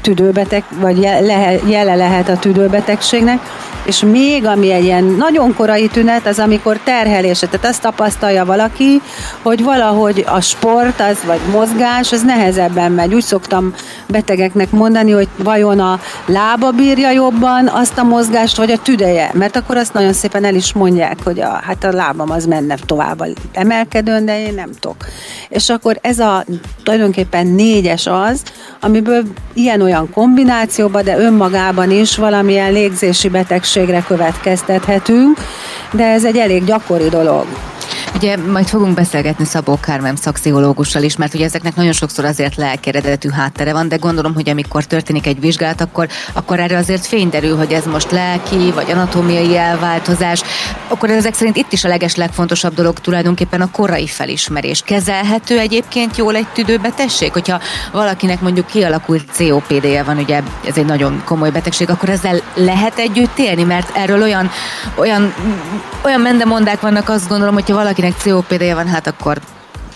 [0.00, 1.00] tüdőbeteg, vagy
[1.66, 3.40] jele lehet a tüdőbetegségnek,
[3.84, 9.00] és még ami egy ilyen nagyon korai tünet, az amikor terhelése, tehát azt tapasztalja valaki,
[9.42, 9.62] hogy
[10.04, 13.14] valahogy a sport, az vagy mozgás, az nehezebben megy.
[13.14, 13.74] Úgy szoktam
[14.08, 19.56] betegeknek mondani, hogy vajon a lába bírja jobban azt a mozgást, vagy a tüdeje, mert
[19.56, 23.24] akkor azt nagyon szépen el is mondják, hogy a, hát a lábam az menne tovább
[23.52, 24.96] emelkedőn, de én nem tudok.
[25.48, 26.44] És akkor ez a
[26.82, 28.42] tulajdonképpen négyes az,
[28.80, 35.38] amiből ilyen-olyan kombinációban, de önmagában is valamilyen légzési betegségre következtethetünk,
[35.92, 37.46] de ez egy elég gyakori dolog.
[38.14, 43.28] Ugye majd fogunk beszélgetni Szabó Kármem szakpszichológussal is, mert ugye ezeknek nagyon sokszor azért lelkeredetű
[43.28, 47.56] háttere van, de gondolom, hogy amikor történik egy vizsgálat, akkor, akkor erre azért fény derül,
[47.56, 50.42] hogy ez most lelki vagy anatómiai elváltozás.
[50.88, 54.82] Akkor ezek szerint itt is a leges legfontosabb dolog tulajdonképpen a korai felismerés.
[54.84, 57.32] Kezelhető egyébként jól egy tüdőbetegség?
[57.32, 57.60] Hogyha
[57.92, 63.38] valakinek mondjuk kialakult COPD-je van, ugye ez egy nagyon komoly betegség, akkor ezzel lehet együtt
[63.38, 64.50] élni, mert erről olyan,
[64.94, 65.34] olyan,
[66.04, 67.74] olyan mendemondák vannak, azt gondolom, hogyha
[68.04, 69.38] valakinek COPD-je van, hát akkor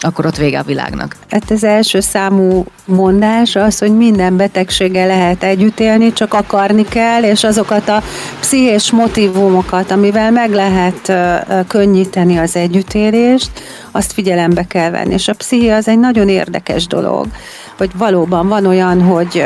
[0.00, 1.16] akkor ott vége a világnak.
[1.30, 7.22] Hát az első számú mondás az, hogy minden betegséggel lehet együtt élni, csak akarni kell,
[7.22, 8.02] és azokat a
[8.40, 11.12] pszichés motivumokat, amivel meg lehet
[11.66, 13.50] könnyíteni az együttélést,
[13.90, 15.12] azt figyelembe kell venni.
[15.12, 17.26] És a psziché az egy nagyon érdekes dolog,
[17.78, 19.44] hogy valóban van olyan, hogy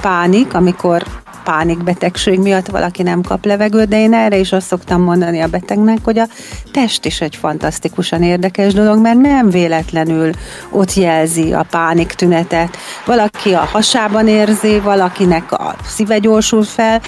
[0.00, 1.02] pánik, amikor
[1.48, 5.98] pánikbetegség miatt valaki nem kap levegőt, de én erre is azt szoktam mondani a betegnek,
[6.04, 6.28] hogy a
[6.72, 10.30] test is egy fantasztikusan érdekes dolog, mert nem véletlenül
[10.70, 12.76] ott jelzi a pánik tünetet.
[13.06, 17.00] Valaki a hasában érzi, valakinek a szíve gyorsul fel,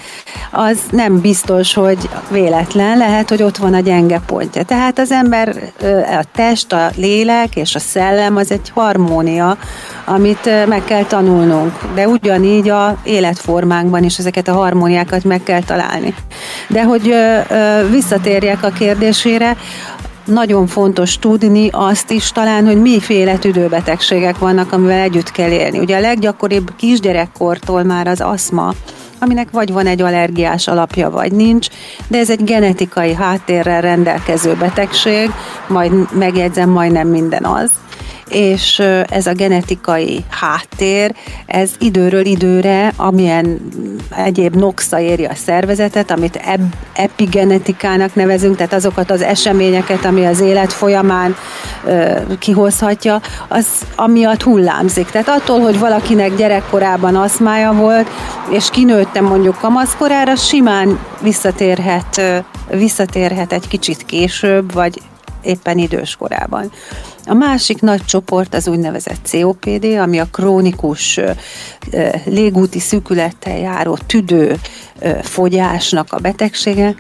[0.51, 4.63] az nem biztos, hogy véletlen, lehet, hogy ott van a gyenge pontja.
[4.63, 5.73] Tehát az ember,
[6.19, 9.59] a test, a lélek és a szellem az egy harmónia,
[10.11, 11.73] amit meg kell tanulnunk.
[11.95, 16.15] De ugyanígy a életformánkban is ezeket a harmóniákat meg kell találni.
[16.69, 17.15] De hogy
[17.91, 19.57] visszatérjek a kérdésére,
[20.25, 25.79] nagyon fontos tudni azt is talán, hogy miféle tüdőbetegségek vannak, amivel együtt kell élni.
[25.79, 28.73] Ugye a leggyakoribb kisgyerekkortól már az aszma,
[29.19, 31.69] aminek vagy van egy allergiás alapja, vagy nincs,
[32.09, 35.31] de ez egy genetikai háttérrel rendelkező betegség,
[35.69, 37.71] majd megjegyzem, majdnem minden az
[38.31, 41.15] és ez a genetikai háttér,
[41.47, 43.61] ez időről időre, amilyen
[44.17, 46.41] egyéb noxa éri a szervezetet, amit
[46.93, 51.37] epigenetikának nevezünk, tehát azokat az eseményeket, ami az élet folyamán
[52.39, 53.67] kihozhatja, az
[53.97, 55.11] amiatt hullámzik.
[55.11, 58.09] Tehát attól, hogy valakinek gyerekkorában aszmája volt,
[58.51, 62.23] és kinőtte mondjuk kamaszkorára, simán visszatérhet,
[62.71, 65.01] visszatérhet egy kicsit később, vagy
[65.43, 66.73] éppen idős korában.
[67.27, 71.21] A másik nagy csoport az úgynevezett COPD, ami a krónikus
[72.25, 74.57] légúti szűkülettel járó tüdő
[75.23, 76.95] fogyásnak a betegsége,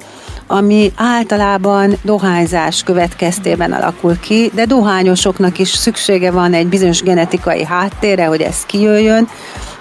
[0.46, 8.24] ami általában dohányzás következtében alakul ki, de dohányosoknak is szüksége van egy bizonyos genetikai háttérre,
[8.24, 9.28] hogy ez kijöjjön,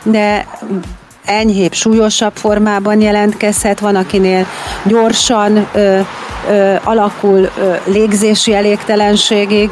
[0.04, 0.48] de
[1.30, 4.46] enyhébb, súlyosabb formában jelentkezhet, van akinél
[4.86, 6.00] gyorsan ö,
[6.50, 9.70] ö, alakul ö, légzési elégtelenségig,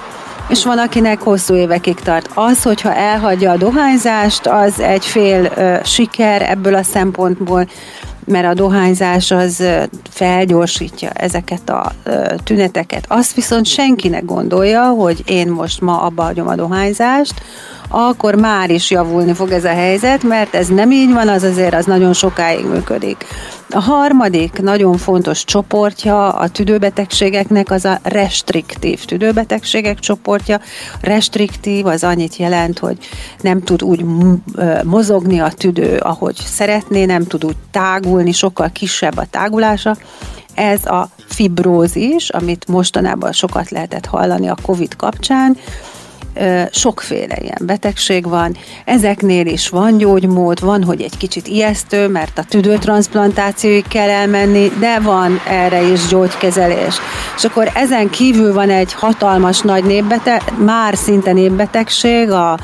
[0.48, 2.30] és van, akinek hosszú évekig tart.
[2.34, 7.68] Az, hogyha elhagyja a dohányzást, az egy fél ö, siker ebből a szempontból,
[8.28, 9.64] mert a dohányzás az
[10.10, 11.92] felgyorsítja ezeket a
[12.44, 13.06] tüneteket.
[13.08, 17.42] Azt viszont senkinek gondolja, hogy én most ma abba hagyom a dohányzást,
[17.90, 21.74] akkor már is javulni fog ez a helyzet, mert ez nem így van, az azért
[21.74, 23.26] az nagyon sokáig működik.
[23.70, 30.60] A harmadik nagyon fontos csoportja a tüdőbetegségeknek az a restriktív tüdőbetegségek csoportja.
[31.02, 32.98] Restriktív az annyit jelent, hogy
[33.42, 34.06] nem tud úgy
[34.84, 39.96] mozogni a tüdő, ahogy szeretné, nem tud úgy tágulni, sokkal kisebb a tágulása.
[40.54, 45.58] Ez a fibrózis, amit mostanában sokat lehetett hallani a COVID kapcsán,
[46.72, 52.44] sokféle ilyen betegség van, ezeknél is van gyógymód, van, hogy egy kicsit ijesztő, mert a
[52.44, 56.96] tüdőtransplantációig kell elmenni, de van erre is gyógykezelés.
[57.36, 62.60] És akkor ezen kívül van egy hatalmas nagy népbeteg, már szinte népbetegség, a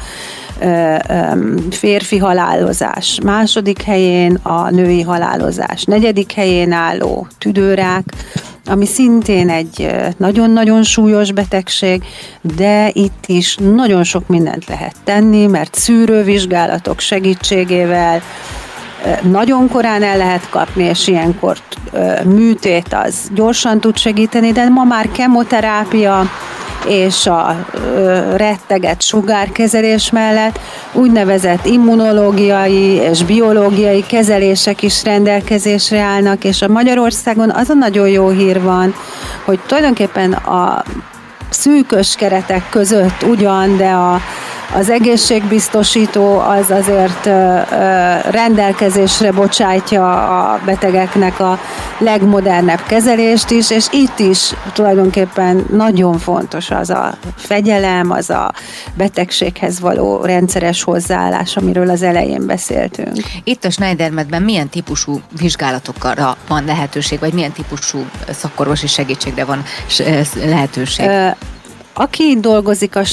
[1.71, 8.04] férfi halálozás, második helyén a női halálozás, negyedik helyén álló tüdőrák,
[8.65, 12.04] ami szintén egy nagyon-nagyon súlyos betegség,
[12.56, 18.21] de itt is nagyon sok mindent lehet tenni, mert szűrővizsgálatok segítségével
[19.21, 21.58] nagyon korán el lehet kapni, és ilyenkor
[22.26, 26.30] műtét az gyorsan tud segíteni, de ma már kemoterápia,
[26.88, 27.65] és a
[28.36, 30.60] retteget sugárkezelés mellett
[30.93, 38.30] úgynevezett immunológiai és biológiai kezelések is rendelkezésre állnak, és a Magyarországon az a nagyon jó
[38.30, 38.93] hír van,
[39.46, 40.84] hogy tulajdonképpen a
[41.50, 44.22] szűkös keretek között ugyan, de a
[44.74, 47.26] az egészségbiztosító az azért
[48.32, 51.60] rendelkezésre bocsátja a betegeknek a
[51.98, 58.52] legmodernebb kezelést is, és itt is tulajdonképpen nagyon fontos az a fegyelem, az a
[58.94, 63.18] betegséghez való rendszeres hozzáállás, amiről az elején beszéltünk.
[63.44, 69.64] Itt a Schneidermedben milyen típusú vizsgálatokra van lehetőség, vagy milyen típusú szakorvosi segítségre van
[70.46, 71.10] lehetőség?
[71.95, 73.03] Aki dolgozik a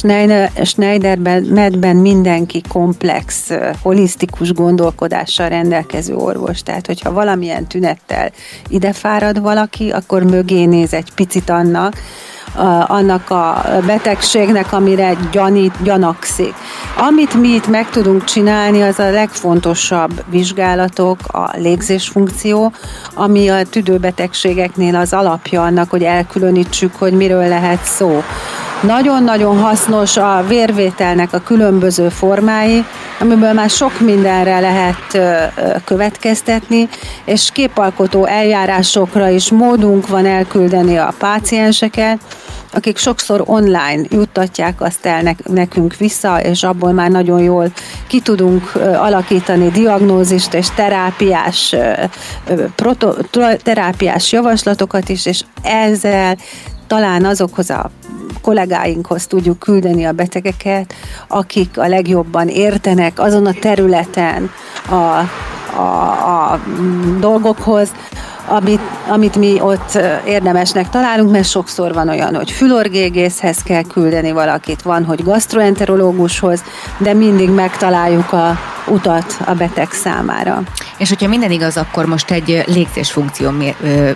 [0.64, 3.50] Schneiderben, medben mindenki komplex,
[3.82, 6.62] holisztikus gondolkodással rendelkező orvos.
[6.62, 8.30] Tehát, hogyha valamilyen tünettel
[8.68, 11.94] ide fárad valaki, akkor mögé néz egy picit annak,
[12.86, 16.54] annak a betegségnek, amire gyanít, gyanakszik.
[17.08, 22.72] Amit mi itt meg tudunk csinálni, az a legfontosabb vizsgálatok, a légzésfunkció,
[23.14, 28.22] ami a tüdőbetegségeknél az alapja annak, hogy elkülönítsük, hogy miről lehet szó.
[28.82, 32.84] Nagyon-nagyon hasznos a vérvételnek a különböző formái,
[33.20, 35.18] amiből már sok mindenre lehet
[35.84, 36.88] következtetni,
[37.24, 42.18] és képalkotó eljárásokra is módunk van elküldeni a pácienseket,
[42.72, 47.72] akik sokszor online juttatják azt el nekünk vissza, és abból már nagyon jól
[48.06, 51.76] ki tudunk alakítani diagnózist és terápiás,
[52.74, 53.12] proto,
[53.62, 56.36] terápiás javaslatokat is, és ezzel
[56.90, 57.90] talán azokhoz a
[58.42, 60.94] kollégáinkhoz tudjuk küldeni a betegeket,
[61.29, 64.50] akik a legjobban értenek azon a területen
[64.88, 64.94] a,
[65.81, 66.61] a, a
[67.20, 67.92] dolgokhoz,
[68.50, 74.82] amit, amit mi ott érdemesnek találunk, mert sokszor van olyan, hogy fülorgégészhez kell küldeni valakit,
[74.82, 76.64] van, hogy gastroenterológushoz,
[76.98, 80.62] de mindig megtaláljuk a utat a beteg számára.
[80.98, 83.50] És hogyha minden igaz, akkor most egy légzésfunkció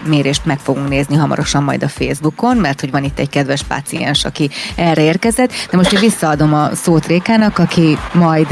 [0.07, 4.25] mérést meg fogunk nézni hamarosan majd a Facebookon, mert hogy van itt egy kedves páciens,
[4.25, 8.47] aki erre érkezett, de most én visszaadom a szót Rékának, aki majd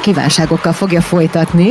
[0.00, 1.68] kívánságokkal fogja folytatni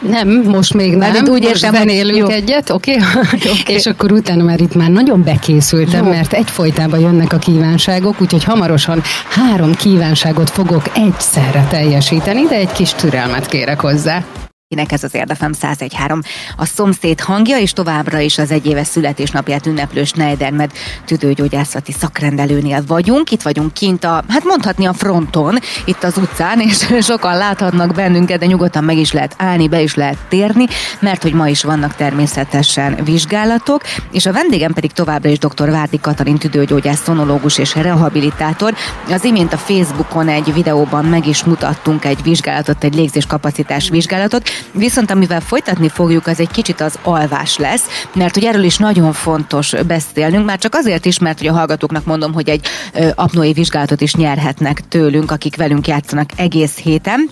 [0.00, 1.12] Nem, most még nem.
[1.12, 2.96] Mert úgy értem, most zenélünk egyet, oké?
[3.16, 3.60] Okay?
[3.60, 3.74] okay.
[3.74, 6.10] És akkor utána már itt már nagyon bekészültem, jó.
[6.10, 12.92] mert egyfolytában jönnek a kívánságok, úgyhogy hamarosan három kívánságot fogok egyszerre teljesíteni, de egy kis
[12.92, 14.24] türelmet kérek hozzá.
[14.68, 16.20] Kinek ez az Érdefem 1013.
[16.56, 20.72] A szomszéd hangja és továbbra is az egyéves születésnapját ünneplő Schneidermed
[21.04, 23.30] tüdőgyógyászati szakrendelőnél vagyunk.
[23.30, 28.38] Itt vagyunk kint a, hát mondhatni a fronton, itt az utcán, és sokan láthatnak bennünket,
[28.38, 30.66] de nyugodtan meg is lehet állni, be is lehet térni,
[31.00, 35.70] mert hogy ma is vannak természetesen vizsgálatok, és a vendégem pedig továbbra is dr.
[35.70, 38.74] Várdi Katalin tüdőgyógyász, szonológus és rehabilitátor.
[39.10, 45.10] Az imént a Facebookon egy videóban meg is mutattunk egy vizsgálatot, egy légzéskapacitás vizsgálatot, Viszont
[45.10, 49.74] amivel folytatni fogjuk, az egy kicsit az alvás lesz, mert hogy erről is nagyon fontos
[49.86, 52.66] beszélnünk, már csak azért is, mert hogy a hallgatóknak mondom, hogy egy
[53.14, 57.30] apnoé vizsgálatot is nyerhetnek tőlünk, akik velünk játszanak egész héten.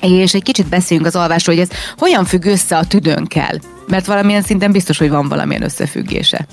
[0.00, 3.60] És egy kicsit beszéljünk az alvásról, hogy ez hogyan függ össze a tüdőnkkel.
[3.88, 6.46] Mert valamilyen szinten biztos, hogy van valamilyen összefüggése.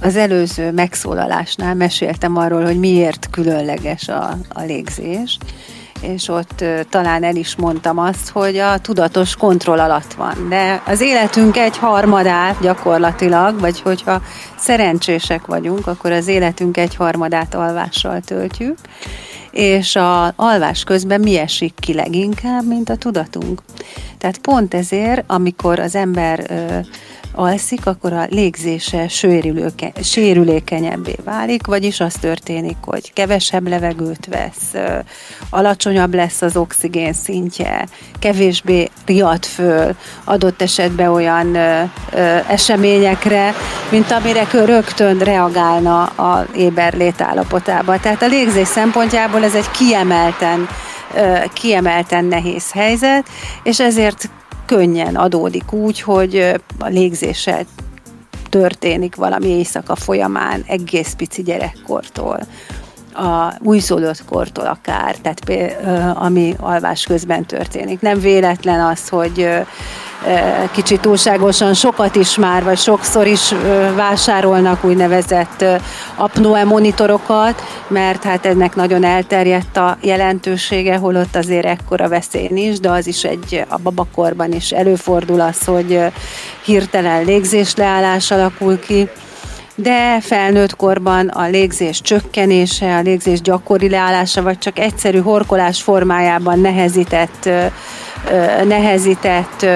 [0.00, 5.38] Az előző megszólalásnál meséltem arról, hogy miért különleges a, a légzés,
[6.00, 10.48] és ott talán el is mondtam azt, hogy a tudatos kontroll alatt van.
[10.48, 14.22] De az életünk egy harmadát gyakorlatilag, vagy hogyha
[14.56, 18.78] szerencsések vagyunk, akkor az életünk egy harmadát alvással töltjük,
[19.50, 23.62] és a alvás közben mi esik ki leginkább, mint a tudatunk.
[24.18, 26.46] Tehát pont ezért, amikor az ember
[27.34, 34.82] alszik, akkor a légzése sérülőke, sérülékenyebbé válik, vagyis az történik, hogy kevesebb levegőt vesz,
[35.50, 37.86] alacsonyabb lesz az oxigén szintje,
[38.18, 39.94] kevésbé riad föl
[40.24, 41.56] adott esetben olyan
[42.48, 43.54] eseményekre,
[43.90, 48.00] mint amire rögtön reagálna a éber létállapotában.
[48.00, 50.68] Tehát a légzés szempontjából ez egy kiemelten
[51.52, 53.28] kiemelten nehéz helyzet,
[53.62, 54.30] és ezért
[54.66, 56.36] könnyen adódik úgy, hogy
[56.78, 57.64] a légzéssel
[58.48, 62.38] történik valami éjszaka folyamán egész pici gyerekkortól
[63.14, 65.76] a újszólott kortól akár, tehát
[66.14, 68.00] ami alvás közben történik.
[68.00, 69.48] Nem véletlen az, hogy
[70.70, 73.54] kicsit túlságosan sokat is már, vagy sokszor is
[73.94, 75.64] vásárolnak úgynevezett
[76.16, 82.90] apnoe monitorokat, mert hát ennek nagyon elterjedt a jelentősége, holott azért ekkora veszély nincs, de
[82.90, 86.00] az is egy a babakorban is előfordul az, hogy
[86.64, 89.08] hirtelen légzésleállás alakul ki,
[89.74, 96.60] de felnőtt korban a légzés csökkenése, a légzés gyakori leállása, vagy csak egyszerű horkolás formájában
[96.60, 97.48] nehezített
[98.64, 99.66] nehezített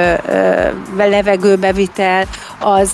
[0.96, 2.24] levegőbevitel,
[2.58, 2.92] az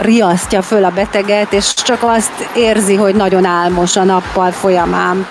[0.00, 5.26] riasztja föl a beteget, és csak azt érzi, hogy nagyon álmos a nappal folyamán.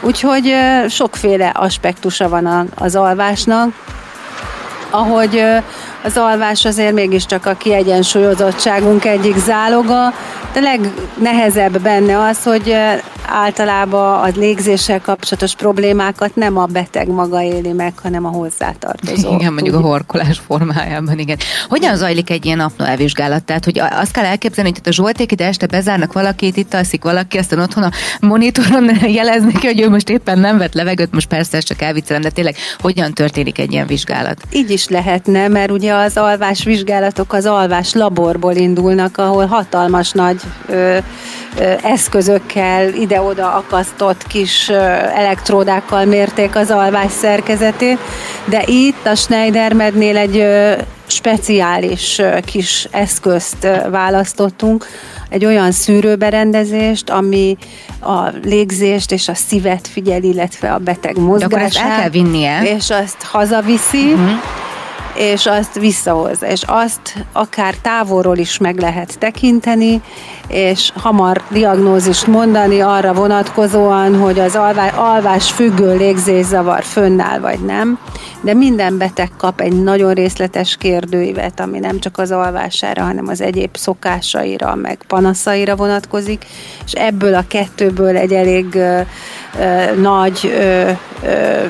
[0.00, 0.54] Úgyhogy
[0.88, 3.72] sokféle aspektusa van az alvásnak,
[4.90, 5.44] ahogy
[6.02, 10.14] az alvás azért mégiscsak a kiegyensúlyozottságunk egyik záloga,
[10.52, 12.76] de legnehezebb benne az, hogy
[13.28, 19.34] általában a légzéssel kapcsolatos problémákat nem a beteg maga éli meg, hanem a hozzátartozó.
[19.34, 21.36] Igen, mondjuk a horkolás formájában, igen.
[21.68, 23.44] Hogyan zajlik egy ilyen apnoe vizsgálat?
[23.44, 27.38] Tehát, hogy azt kell elképzelni, hogy a Zsolték ide este bezárnak valakit, itt alszik valaki,
[27.38, 31.56] aztán otthon a monitoron jelezni ki, hogy ő most éppen nem vett levegőt, most persze
[31.56, 34.40] ezt csak elviccelem, de tényleg hogyan történik egy ilyen vizsgálat?
[34.50, 40.40] Így is lehetne, mert ugye az alvás vizsgálatok az alvás laborból indulnak, ahol hatalmas nagy
[40.68, 40.96] ö,
[41.58, 44.68] ö, eszközökkel ide ide-oda akasztott kis
[45.14, 47.98] elektródákkal mérték az alvás szerkezetét,
[48.44, 50.44] de itt a Schneidermednél egy
[51.06, 54.86] speciális kis eszközt választottunk,
[55.28, 57.56] egy olyan szűrőberendezést, ami
[58.00, 61.48] a légzést és a szívet figyel, illetve a beteg mozgását.
[61.48, 62.62] De akkor ezt el kell vinnie.
[62.62, 64.12] És azt hazaviszi.
[64.12, 64.66] Uh-huh
[65.18, 70.02] és azt visszahozza, és azt akár távolról is meg lehet tekinteni,
[70.48, 77.98] és hamar diagnózist mondani arra vonatkozóan, hogy az alvás, alvás függő légzészavar fönnáll vagy nem,
[78.40, 83.40] de minden beteg kap egy nagyon részletes kérdőívet, ami nem csak az alvására, hanem az
[83.40, 86.44] egyéb szokásaira, meg panaszaira vonatkozik,
[86.84, 89.00] és ebből a kettőből egy elég ö,
[89.58, 90.90] ö, nagy, ö,
[91.22, 91.64] ö,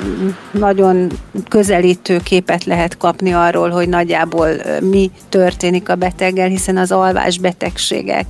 [0.50, 1.10] nagyon
[1.48, 4.48] közelítő képet lehet kapni arról, hogy nagyjából
[4.80, 8.26] mi történik a beteggel, hiszen az alvás betegségek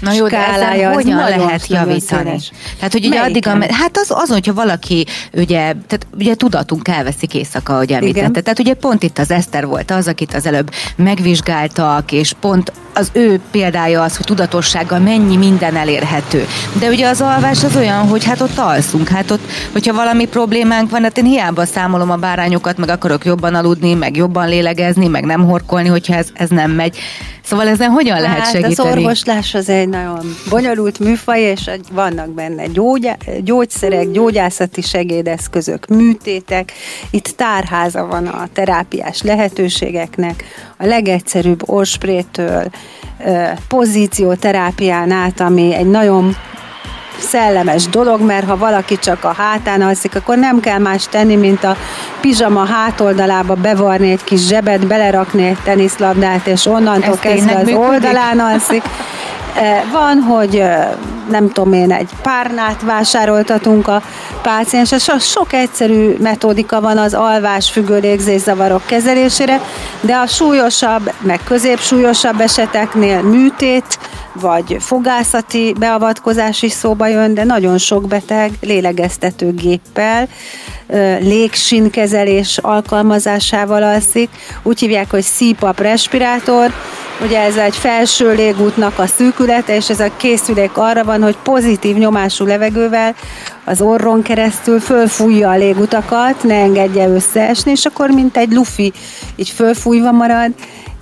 [0.00, 2.40] Na jó, de ezen hogyan lehet javítani?
[2.76, 7.34] Tehát, hogy ugye addig, a, hát az, az, hogyha valaki, ugye, tehát ugye tudatunk elveszik
[7.34, 8.40] éjszaka, ahogy említette.
[8.40, 13.10] Tehát ugye pont itt az Eszter volt az, akit az előbb megvizsgáltak, és pont az
[13.12, 16.46] ő példája az, hogy tudatossággal mennyi minden elérhető.
[16.78, 20.90] De ugye az alvás az olyan, hogy hát ott alszunk, hát ott, hogyha valami problémánk
[20.90, 25.24] van, hát én hiába számolom a bárányokat, meg akarok jobban aludni, meg jobban lélegezni, meg
[25.24, 26.98] nem horkolni, hogyha ez, ez nem megy.
[27.42, 28.88] Szóval ezen hogyan lehet hát segíteni?
[28.88, 33.10] Az orvoslás az egy nagyon bonyolult műfaj, és vannak benne gyógy,
[33.40, 36.72] gyógyszerek, gyógyászati segédeszközök, műtétek.
[37.10, 40.44] Itt tárháza van a terápiás lehetőségeknek,
[40.78, 42.70] a legegyszerűbb orsprétől,
[43.68, 46.36] pozícióterápián át, ami egy nagyon
[47.18, 51.64] szellemes dolog, mert ha valaki csak a hátán alszik, akkor nem kell más tenni, mint
[51.64, 51.76] a
[52.20, 58.38] pizsama hátoldalába bevarni egy kis zsebet, belerakni egy teniszlabdát, és onnantól Ez kezdve az oldalán
[58.38, 58.82] alszik.
[59.92, 60.62] Van, hogy
[61.30, 64.02] nem tudom én, egy párnát vásároltatunk a
[64.42, 69.60] páciensre, sok egyszerű metódika van az alvás függő légzészavarok kezelésére,
[70.00, 73.98] de a súlyosabb, meg középsúlyosabb eseteknél műtét,
[74.40, 80.28] vagy fogászati beavatkozás is szóba jön, de nagyon sok beteg lélegeztetőgéppel,
[81.20, 84.30] légsinkezelés alkalmazásával alszik.
[84.62, 86.72] Úgy hívják, hogy CPAP respirátor,
[87.22, 91.96] Ugye ez egy felső légútnak a szűkülete, és ez a készülék arra van, hogy pozitív
[91.96, 93.14] nyomású levegővel
[93.64, 98.92] az orron keresztül fölfújja a légutakat, ne engedje összeesni, és akkor mint egy lufi
[99.36, 100.52] így fölfújva marad,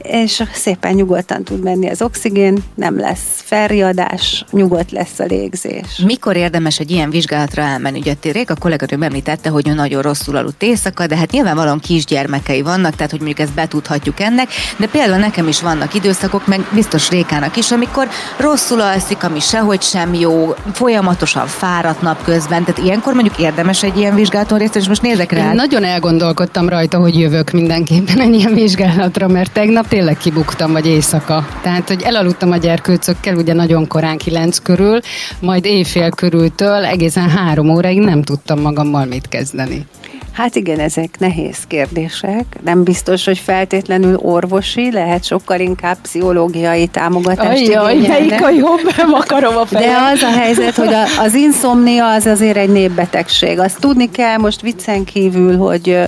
[0.05, 6.03] és szépen nyugodtan tud menni az oxigén, nem lesz felriadás, nyugodt lesz a légzés.
[6.07, 7.99] Mikor érdemes egy ilyen vizsgálatra elmenni?
[7.99, 12.63] Ugye Rék a kolléganőm említette, hogy ő nagyon rosszul aludt éjszaka, de hát nyilvánvalóan kisgyermekei
[12.63, 17.11] vannak, tehát hogy mondjuk ezt betudhatjuk ennek, de például nekem is vannak időszakok, meg biztos
[17.11, 23.15] Rékának is, amikor rosszul alszik, ami sehogy sem jó, folyamatosan fáradt nap közben, tehát ilyenkor
[23.15, 25.49] mondjuk érdemes egy ilyen vizsgálaton részt, és most nézek rá.
[25.49, 30.87] Én nagyon elgondolkodtam rajta, hogy jövök mindenképpen egy ilyen vizsgálatra, mert tegnap tényleg kibuktam, vagy
[30.87, 31.47] éjszaka.
[31.63, 35.01] Tehát, hogy elaludtam a gyerkőcökkel, ugye nagyon korán kilenc körül,
[35.41, 39.87] majd éjfél körültől egészen három óráig nem tudtam magammal mit kezdeni.
[40.35, 42.45] Hát igen, ezek nehéz kérdések.
[42.65, 48.81] Nem biztos, hogy feltétlenül orvosi, lehet sokkal inkább pszichológiai támogatást Ajjaj, melyik a jobb?
[49.21, 49.91] Akarom a fejem.
[49.91, 53.59] De az a helyzet, hogy a, az inszomnia az azért egy népbetegség.
[53.59, 55.99] Azt tudni kell most viccen kívül, hogy,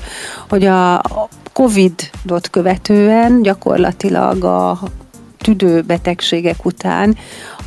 [0.48, 1.02] hogy a
[1.52, 4.78] Covid-ot követően gyakorlatilag a
[5.38, 7.16] tüdőbetegségek után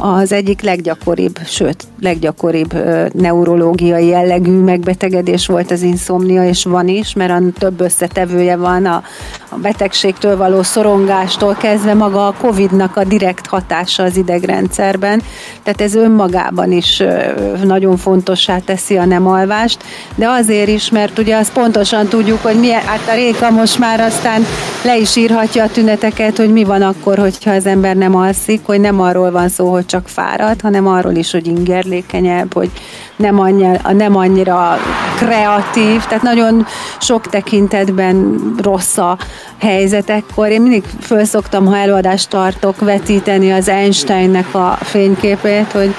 [0.02, 2.74] az egyik leggyakoribb, sőt, leggyakoribb
[3.14, 9.04] neurológiai jellegű megbetegedés volt az inszomnia, és van is, mert a több összetevője van a,
[9.50, 15.22] a betegségtől való szorongástól kezdve maga a Covid-nak a direkt hatása az idegrendszerben.
[15.64, 17.04] Tehát ez önmagában is
[17.64, 19.84] nagyon fontossá teszi a nem alvást,
[20.16, 24.00] de azért is, mert ugye azt pontosan tudjuk, hogy milyen, hát a Réka most már
[24.00, 24.46] aztán
[24.84, 28.80] le is írhatja a tüneteket, hogy mi van akkor, hogyha az ember nem alszik, hogy
[28.80, 32.72] nem arról van szó, hogy csak fáradt, hanem arról is, hogy ingerlékenyebb, hogy
[33.16, 34.78] nem annyira, nem annyira
[35.18, 36.66] kreatív, tehát nagyon
[37.00, 39.18] sok tekintetben rossz a
[39.60, 40.50] helyzetekkor.
[40.50, 45.96] Én mindig föl szoktam, ha előadást tartok, vetíteni az Einsteinnek a fényképét, hogy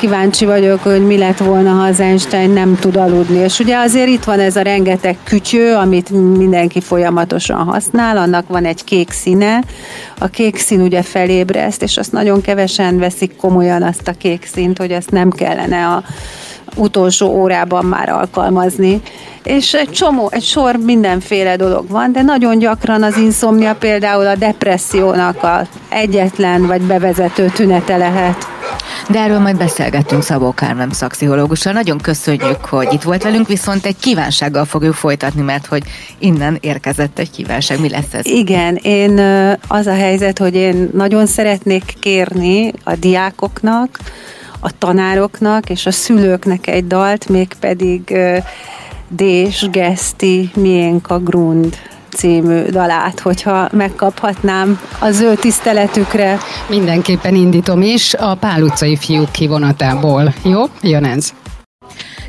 [0.00, 3.38] kíváncsi vagyok, hogy mi lett volna, ha az Einstein nem tud aludni.
[3.38, 8.64] És ugye azért itt van ez a rengeteg kütyő, amit mindenki folyamatosan használ, annak van
[8.64, 9.62] egy kék színe.
[10.18, 14.78] A kék szín ugye felébreszt, és azt nagyon kevesen veszik komolyan azt a kék színt,
[14.78, 16.02] hogy azt nem kellene a
[16.74, 19.00] utolsó órában már alkalmazni.
[19.44, 24.34] És egy csomó, egy sor mindenféle dolog van, de nagyon gyakran az inszomnia például a
[24.34, 28.59] depressziónak a egyetlen vagy bevezető tünete lehet.
[29.08, 31.72] De erről majd beszélgetünk Szabó Kármem szakpszichológussal.
[31.72, 35.82] Nagyon köszönjük, hogy itt volt velünk, viszont egy kívánsággal fogjuk folytatni, mert hogy
[36.18, 37.80] innen érkezett egy kívánság.
[37.80, 38.26] Mi lesz ez?
[38.26, 39.18] Igen, én
[39.68, 43.98] az a helyzet, hogy én nagyon szeretnék kérni a diákoknak,
[44.60, 48.18] a tanároknak és a szülőknek egy dalt, mégpedig
[49.08, 51.76] Dés Geszti Miénk a Grund
[52.10, 56.38] című dalát, hogyha megkaphatnám az ő tiszteletükre.
[56.68, 60.34] Mindenképpen indítom is a Pál utcai fiúk kivonatából.
[60.44, 60.62] Jó?
[60.82, 61.32] Jön ez.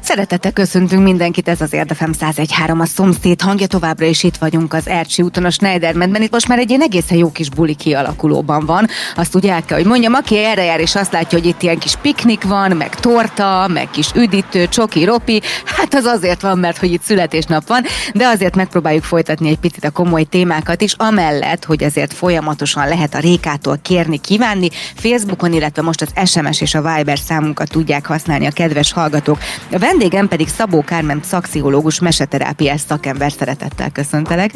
[0.04, 4.88] Szeretettel köszöntünk mindenkit, ez az Érdefem 101.3 a szomszéd hangja, továbbra is itt vagyunk az
[4.88, 8.88] Ercsi úton, a Schneidermedben, itt most már egy ilyen egészen jó kis buli kialakulóban van,
[9.16, 11.78] azt ugye el kell, hogy mondjam, aki erre jár és azt látja, hogy itt ilyen
[11.78, 16.78] kis piknik van, meg torta, meg kis üdítő, csoki, ropi, hát az azért van, mert
[16.78, 17.84] hogy itt születésnap van,
[18.14, 23.16] de azért megpróbáljuk folytatni egy picit a komoly témákat is, amellett, hogy ezért folyamatosan lehet
[23.16, 28.46] a Rékától kérni, kívánni, Facebookon, illetve most az SMS és a Viber számunkat tudják használni
[28.46, 29.38] a kedves hallgatók.
[29.72, 34.52] A vendégem pedig Szabó Kármen szakpszichológus, meseterápiás szakember szeretettel köszöntelek.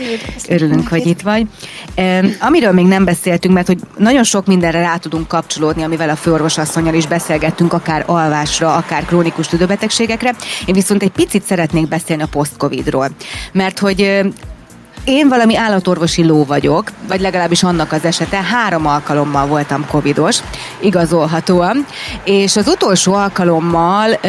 [0.48, 1.48] Örülünk, hogy itt vagy.
[2.40, 6.94] Amiről még nem beszéltünk, mert hogy nagyon sok mindenre rá tudunk kapcsolódni, amivel a főorvosasszonyal
[6.94, 10.36] is beszélgettünk, akár alvásra, akár krónikus tüdőbetegségekre.
[10.66, 13.10] Én viszont egy picit szeretnék beszélni a post-covidról.
[13.52, 14.22] Mert hogy
[15.06, 18.41] én valami állatorvosi ló vagyok, vagy legalábbis annak az esete.
[18.41, 20.39] Három alkalommal voltam covidos,
[20.80, 21.86] igazolhatóan,
[22.24, 24.20] és az utolsó alkalommal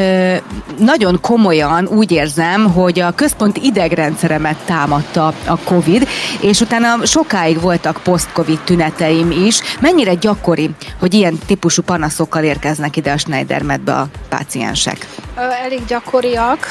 [0.78, 6.08] nagyon komolyan úgy érzem, hogy a központi idegrendszeremet támadta a covid,
[6.40, 9.60] és utána sokáig voltak post-covid tüneteim is.
[9.80, 15.06] Mennyire gyakori, hogy ilyen típusú panaszokkal érkeznek ide a Schneidermedbe a páciensek?
[15.36, 16.66] Elég gyakoriak,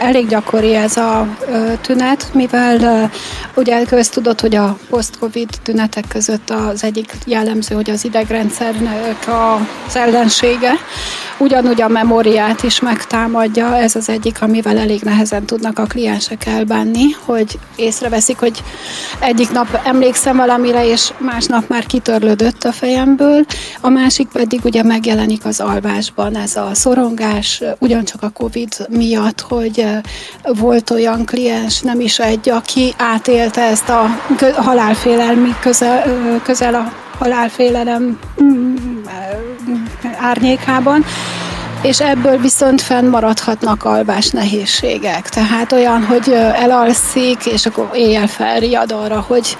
[0.00, 1.36] elég gyakori ez a
[1.80, 3.10] tünet, mivel
[3.54, 9.28] ugye köztudott, hogy a post-covid tünetek között az egyik jellemző, hogy az idegrendszernek
[9.86, 10.72] az ellensége,
[11.38, 17.10] ugyanúgy a memóriát is megtámadja, ez az egyik, amivel elég nehezen tudnak a kliensek elbánni,
[17.24, 18.62] hogy észreveszik, hogy
[19.18, 23.44] egyik nap emlékszem valamire, és másnap már kitörlődött a fejemből,
[23.80, 29.84] a másik pedig ugye megjelenik az alvásban, ez a szorongás, ugyancsak a Covid miatt, hogy
[30.42, 34.06] volt olyan kliens, nem is egy, aki átélte ezt a
[34.56, 36.04] halálfélelmi közel,
[36.42, 38.74] közel a halálfélelem mm,
[40.20, 41.04] árnyékában,
[41.82, 45.28] és ebből viszont fennmaradhatnak alvás nehézségek.
[45.28, 49.56] Tehát olyan, hogy elalszik, és akkor éjjel felriad arra, hogy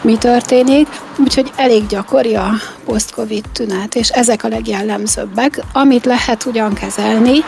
[0.00, 0.88] mi történik.
[1.18, 2.50] Úgyhogy elég gyakori a
[2.84, 7.38] post-covid tünet, és ezek a legjellemzőbbek, amit lehet ugyan kezelni,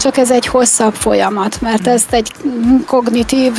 [0.00, 2.32] csak ez egy hosszabb folyamat, mert ezt egy
[2.86, 3.52] kognitív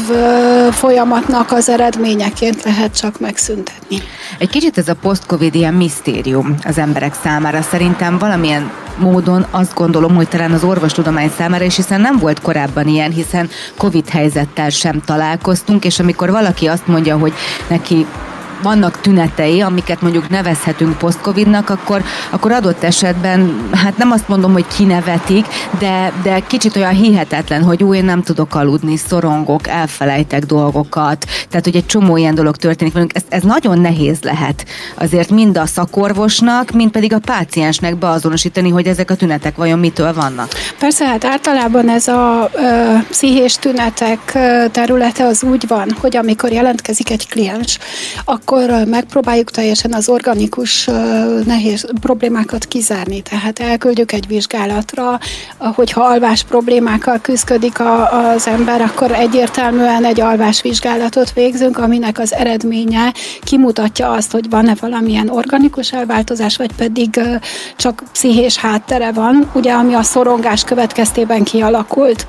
[0.72, 3.98] folyamatnak az eredményeként lehet csak megszüntetni.
[4.38, 7.62] Egy kicsit ez a post-covid ilyen misztérium az emberek számára.
[7.62, 12.88] Szerintem valamilyen módon azt gondolom, hogy talán az orvostudomány számára is, hiszen nem volt korábban
[12.88, 17.34] ilyen, hiszen Covid helyzettel sem találkoztunk, és amikor valaki azt mondja, hogy
[17.68, 18.06] neki
[18.64, 24.66] vannak tünetei, amiket mondjuk nevezhetünk post-covidnak, akkor, akkor adott esetben, hát nem azt mondom, hogy
[24.76, 25.46] kinevetik,
[25.80, 31.66] de, de kicsit olyan hihetetlen, hogy új, én nem tudok aludni, szorongok, elfelejtek dolgokat, tehát
[31.66, 34.66] hogy egy csomó ilyen dolog történik velünk, ez, ez nagyon nehéz lehet.
[34.96, 40.14] Azért mind a szakorvosnak, mind pedig a páciensnek beazonosítani, hogy ezek a tünetek vajon mitől
[40.14, 40.48] vannak.
[40.80, 44.38] Persze, hát általában ez a ö, pszichés tünetek
[44.72, 47.80] területe az úgy van, hogy amikor jelentkezik egy kliens,
[48.26, 50.90] akkor akkor megpróbáljuk teljesen az organikus
[51.46, 53.22] nehéz problémákat kizárni.
[53.22, 55.20] Tehát elküldjük egy vizsgálatra,
[55.58, 57.80] hogyha alvás problémákkal küzdik
[58.12, 65.30] az ember, akkor egyértelműen egy alvásvizsgálatot végzünk, aminek az eredménye kimutatja azt, hogy van-e valamilyen
[65.30, 67.20] organikus elváltozás, vagy pedig
[67.78, 72.26] csak pszichés háttere van, ugye, ami a szorongás következtében kialakult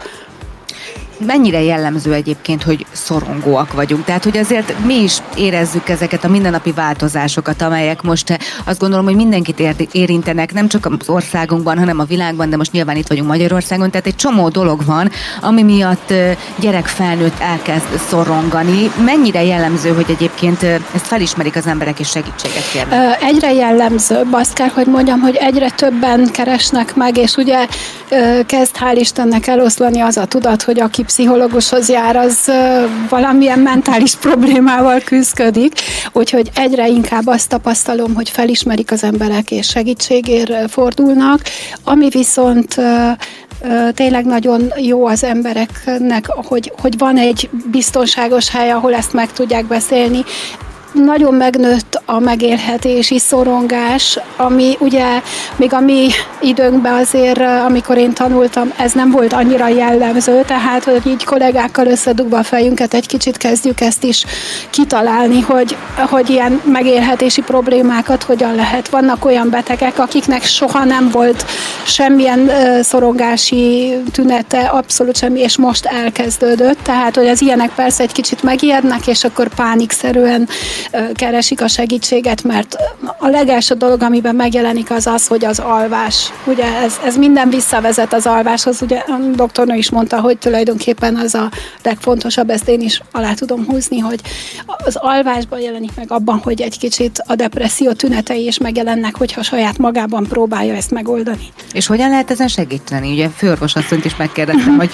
[1.18, 4.04] mennyire jellemző egyébként, hogy szorongóak vagyunk?
[4.04, 9.14] Tehát, hogy azért mi is érezzük ezeket a mindennapi változásokat, amelyek most azt gondolom, hogy
[9.14, 9.62] mindenkit
[9.92, 14.06] érintenek, nem csak az országunkban, hanem a világban, de most nyilván itt vagyunk Magyarországon, tehát
[14.06, 15.10] egy csomó dolog van,
[15.40, 16.12] ami miatt
[16.56, 18.90] gyerek felnőtt elkezd szorongani.
[19.04, 20.62] Mennyire jellemző, hogy egyébként
[20.94, 23.22] ezt felismerik az emberek és segítséget kérnek?
[23.22, 27.66] Egyre jellemzőbb, azt kell, hogy mondjam, hogy egyre többen keresnek meg, és ugye
[28.46, 32.50] kezd hál' Istennek eloszlani az a tudat, hogy aki pszichológushoz jár, az
[33.08, 35.72] valamilyen mentális problémával küzdik,
[36.12, 41.40] úgyhogy egyre inkább azt tapasztalom, hogy felismerik az emberek és segítségért fordulnak,
[41.84, 42.76] ami viszont
[43.94, 49.64] tényleg nagyon jó az embereknek, hogy, hogy van egy biztonságos hely, ahol ezt meg tudják
[49.64, 50.24] beszélni
[50.94, 55.04] nagyon megnőtt a megélhetési szorongás, ami ugye
[55.56, 56.08] még a mi
[56.40, 62.38] időnkben azért, amikor én tanultam, ez nem volt annyira jellemző, tehát hogy így kollégákkal összedugva
[62.38, 64.24] a fejünket egy kicsit kezdjük ezt is
[64.70, 68.88] kitalálni, hogy, hogy ilyen megélhetési problémákat hogyan lehet.
[68.88, 71.44] Vannak olyan betegek, akiknek soha nem volt
[71.86, 72.50] semmilyen
[72.82, 79.06] szorongási tünete, abszolút semmi, és most elkezdődött, tehát hogy az ilyenek persze egy kicsit megijednek,
[79.06, 80.48] és akkor pánikszerűen
[81.14, 82.76] keresik a segítséget, mert
[83.18, 86.32] a legelső dolog, amiben megjelenik az az, hogy az alvás.
[86.44, 88.82] Ugye ez, ez minden visszavezet az alváshoz.
[88.82, 91.50] Ugye a doktornő is mondta, hogy tulajdonképpen az a
[91.82, 94.20] legfontosabb, ezt én is alá tudom húzni, hogy
[94.66, 99.78] az alvásban jelenik meg abban, hogy egy kicsit a depresszió tünetei is megjelennek, hogyha saját
[99.78, 101.52] magában próbálja ezt megoldani.
[101.72, 103.12] És hogyan lehet ezen segíteni?
[103.12, 104.90] Ugye főorvos asszonyt is megkérdeztem, hogy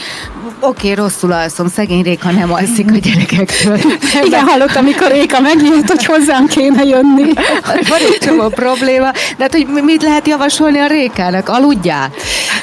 [0.60, 3.78] oké, okay, rosszul alszom, szegény Réka nem alszik a gyerekektől.
[4.24, 5.40] Igen, hallottam, amikor Réka
[5.80, 7.32] megnyílt, hogy hozzám kéne jönni.
[7.90, 11.48] Van egy csomó probléma, de hát, hogy mit lehet javasolni a Rékának?
[11.48, 12.10] Aludjál?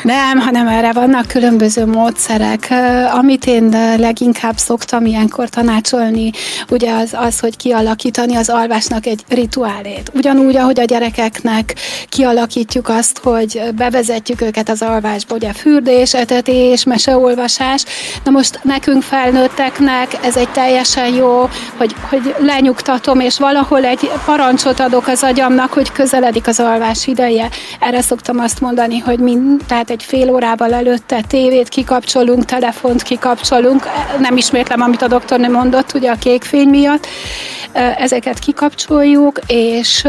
[0.03, 2.73] Nem, hanem erre vannak különböző módszerek.
[3.11, 6.31] Amit én leginkább szoktam ilyenkor tanácsolni,
[6.69, 10.11] ugye az, az, hogy kialakítani az alvásnak egy rituálét.
[10.13, 11.75] Ugyanúgy, ahogy a gyerekeknek
[12.09, 17.83] kialakítjuk azt, hogy bevezetjük őket az alvásba, ugye fürdés, etetés, meseolvasás.
[18.23, 22.35] Na most nekünk felnőtteknek ez egy teljesen jó, hogy, hogy
[23.07, 27.49] lenyugtatom, és valahol egy parancsot adok az agyamnak, hogy közeledik az alvás ideje.
[27.79, 33.87] Erre szoktam azt mondani, hogy mind, tehát egy fél órával előtte tévét kikapcsolunk, telefont kikapcsolunk,
[34.19, 37.07] nem ismétlem, amit a doktornő mondott, ugye a kék fény miatt,
[37.97, 40.03] ezeket kikapcsoljuk, és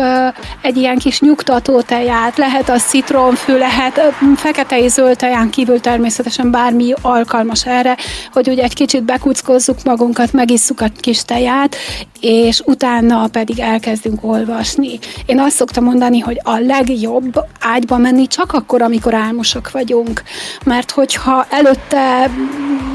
[0.62, 4.01] egy ilyen kis nyugtató teját, lehet az citromfű, lehet
[4.36, 7.96] fekete és zöld teján kívül természetesen bármi alkalmas erre,
[8.32, 11.76] hogy ugye egy kicsit bekuckozzuk magunkat, megisszuk a kis teját,
[12.20, 12.88] és utána
[13.32, 14.99] pedig elkezdünk olvasni.
[15.26, 20.22] Én azt szoktam mondani, hogy a legjobb ágyba menni csak akkor, amikor álmosak vagyunk.
[20.64, 22.30] Mert hogyha előtte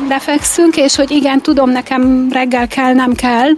[0.09, 3.49] lefekszünk, és hogy igen, tudom, nekem reggel kell, nem kell,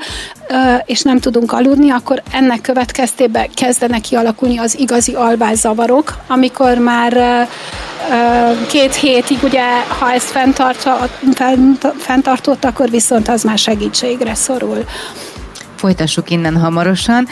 [0.85, 7.47] és nem tudunk aludni, akkor ennek következtében kezdenek kialakulni az igazi alvászavarok, amikor már
[8.67, 9.63] két hétig, ugye,
[9.99, 10.39] ha ezt
[11.97, 14.85] fenntartott, akkor viszont az már segítségre szorul.
[15.85, 17.27] Folytassuk innen hamarosan.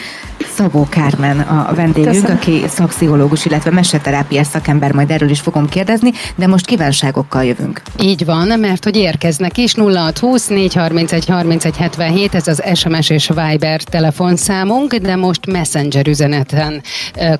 [0.52, 2.36] Szabó Kármen a vendégünk, Köszönöm.
[2.36, 7.82] aki szakpszichológus, illetve meseterápiás szakember, majd erről is fogom kérdezni, de most kívánságokkal jövünk.
[8.00, 13.82] Így van, mert hogy érkeznek is 0620 431 31 77, ez az SMS és Viber
[13.82, 16.82] telefonszámunk, de most Messenger üzeneten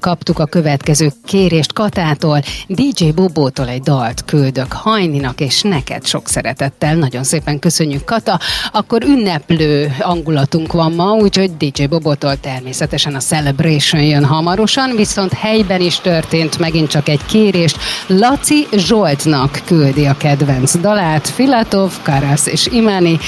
[0.01, 2.41] kaptuk a következő kérést Katától.
[2.67, 6.95] DJ Bobótól egy dalt küldök Hajninak és neked sok szeretettel.
[6.95, 8.39] Nagyon szépen köszönjük Kata.
[8.73, 15.81] Akkor ünneplő angulatunk van ma, úgyhogy DJ Bobótól természetesen a Celebration jön hamarosan, viszont helyben
[15.81, 17.77] is történt megint csak egy kérést.
[18.07, 23.19] Laci Zsoltnak küldi a kedvenc dalát, Filatov, Karasz és Imani,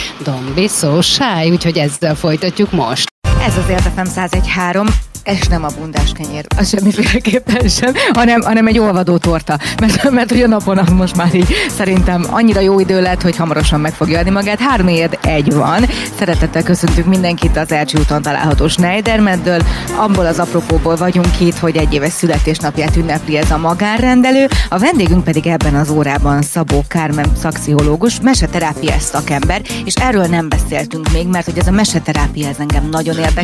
[0.55, 3.16] be so shy, úgyhogy ezzel folytatjuk most.
[3.47, 4.87] Ez az Érdefem 1013
[5.27, 9.59] ez nem a bundás kenyér, az semmiféleképpen sem, hanem, hanem egy olvadó torta.
[9.81, 13.81] Mert, mert a napon az most már így szerintem annyira jó idő lett, hogy hamarosan
[13.81, 14.61] meg fogja adni magát.
[14.61, 14.87] Három
[15.23, 15.87] egy van.
[16.19, 19.61] Szeretettel köszöntünk mindenkit az Ercsi úton található Schneidermeddől.
[19.97, 24.47] Abból az apropóból vagyunk itt, hogy egy éves születésnapját ünnepli ez a magánrendelő.
[24.69, 31.13] A vendégünk pedig ebben az órában Szabó Kármen szakpszichológus, meseterápiás szakember, és erről nem beszéltünk
[31.13, 33.36] még, mert hogy ez a meseterápia ez engem nagyon érdekel,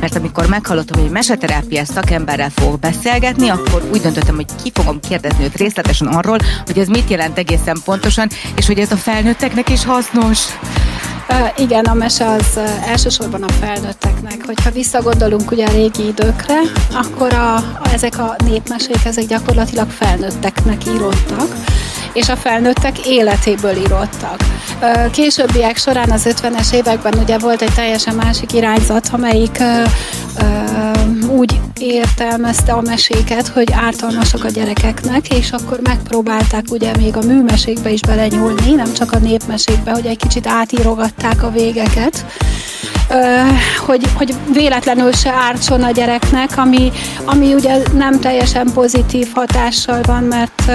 [0.00, 5.44] mert amikor meghallottam, hogy meseterápiás szakemberrel fogok beszélgetni, akkor úgy döntöttem, hogy ki fogom kérdezni
[5.44, 9.84] őt részletesen arról, hogy ez mit jelent egészen pontosan, és hogy ez a felnőtteknek is
[9.84, 10.38] hasznos.
[11.56, 14.44] Igen, a mese az elsősorban a felnőtteknek.
[14.46, 16.58] Hogyha visszagondolunk ugye a régi időkre,
[16.92, 21.48] akkor a, a, ezek a népmesék, ezek gyakorlatilag felnőtteknek írottak
[22.12, 24.36] és a felnőttek életéből írottak.
[25.10, 29.62] Későbbiek során az 50-es években ugye volt egy teljesen másik irányzat, amelyik
[31.28, 37.90] úgy értelmezte a meséket, hogy ártalmasak a gyerekeknek, és akkor megpróbálták ugye még a műmesékbe
[37.90, 42.24] is belenyúlni, nem csak a népmesékbe, hogy egy kicsit átírogatták a végeket,
[43.86, 46.92] hogy, hogy véletlenül se ártson a gyereknek, ami,
[47.24, 50.72] ami ugye nem teljesen pozitív hatással van, mert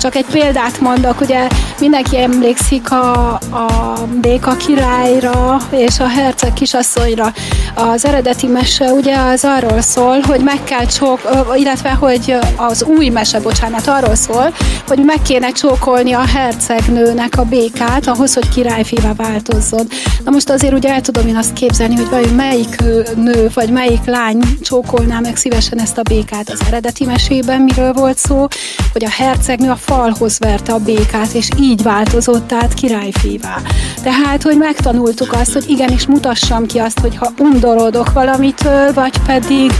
[0.00, 1.46] csak egy példát mondok, ugye
[1.80, 7.32] mindenki emlékszik a, a Béka királyra és a herceg kisasszonyra.
[7.74, 11.20] Az eredeti mese ugye az arról szól, hogy meg kell csók,
[11.56, 14.54] illetve hogy az új mese, bocsánat, arról szól,
[14.86, 19.86] hogy meg kéne csókolni a hercegnőnek a békát ahhoz, hogy királyfivá változzon.
[20.24, 22.76] Na most azért ugye el tudom én azt képzelni, hogy vajon melyik
[23.16, 28.18] nő vagy melyik lány csókolná meg szívesen ezt a békát az eredeti mesében, miről volt
[28.18, 28.46] szó,
[28.92, 33.56] hogy a hercegnő a falhoz verte a békát, és így változott át királyfivá.
[34.02, 39.72] Tehát, hogy megtanultuk azt, hogy igenis mutassam ki azt, hogy ha undorodok valamitől, vagy pedig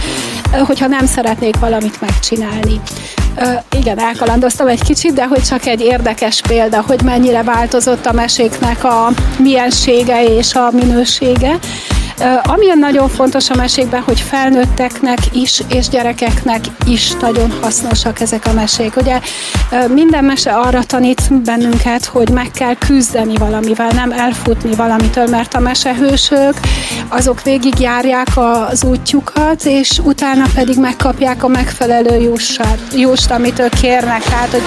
[0.66, 2.80] hogyha nem szeretnék valamit megcsinálni.
[3.78, 8.84] Igen, elkalandoztam egy kicsit, de hogy csak egy érdekes példa, hogy mennyire változott a meséknek
[8.84, 11.58] a miensége és a minősége.
[12.42, 18.52] Amilyen nagyon fontos a mesékben, hogy felnőtteknek is, és gyerekeknek is nagyon hasznosak ezek a
[18.52, 18.96] mesék.
[18.96, 19.20] Ugye
[19.88, 25.60] minden mese arra tanít bennünket, hogy meg kell küzdeni valamivel, nem elfutni valamitől, mert a
[25.60, 26.54] mesehősök
[27.08, 34.22] azok végigjárják az útjukat, és utána pedig megkapják a megfelelő jussat, just, amitől kérnek.
[34.22, 34.62] Tehát, hogy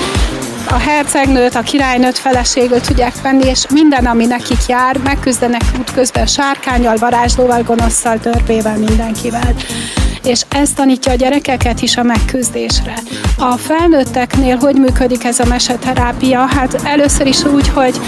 [0.72, 6.95] a hercegnőt, a királynőt, feleségét tudják venni, és minden, ami nekik jár, megküzdenek útközben sárkányal,
[6.97, 9.53] varázslóval, gonoszszal, törpével, mindenkivel
[10.24, 12.93] és ez tanítja a gyerekeket is a megküzdésre.
[13.38, 16.39] A felnőtteknél hogy működik ez a meseterápia?
[16.45, 17.99] Hát először is úgy, hogy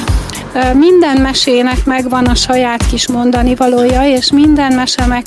[0.74, 5.24] minden mesének megvan a saját kis mondani valója, és minden mese meg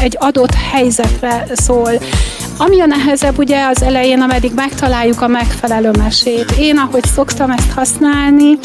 [0.00, 1.90] egy adott helyzetre szól.
[2.58, 6.50] Ami a nehezebb ugye az elején, ameddig megtaláljuk a megfelelő mesét.
[6.58, 8.58] Én, ahogy szoktam ezt használni,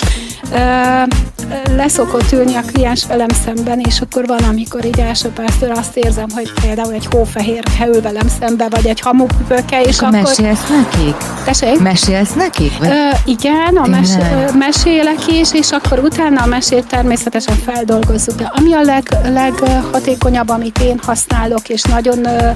[1.76, 6.28] leszokott ülni a kliens velem szemben, és akkor van, amikor így első perctől azt érzem,
[6.34, 10.16] hogy például egy hófehér ül velem szembe, vagy egy hamupöke, és akkor...
[10.16, 10.22] akkor...
[10.22, 11.16] mesélsz nekik?
[11.46, 11.80] Tessék?
[11.80, 12.78] Mesélsz nekik?
[12.78, 12.90] Vagy?
[12.90, 18.36] Ö, igen, a mes, ö, mesélek is, és akkor utána a mesét természetesen feldolgozzuk.
[18.36, 22.52] De ami a leg, leghatékonyabb, amit én használok, és nagyon ö,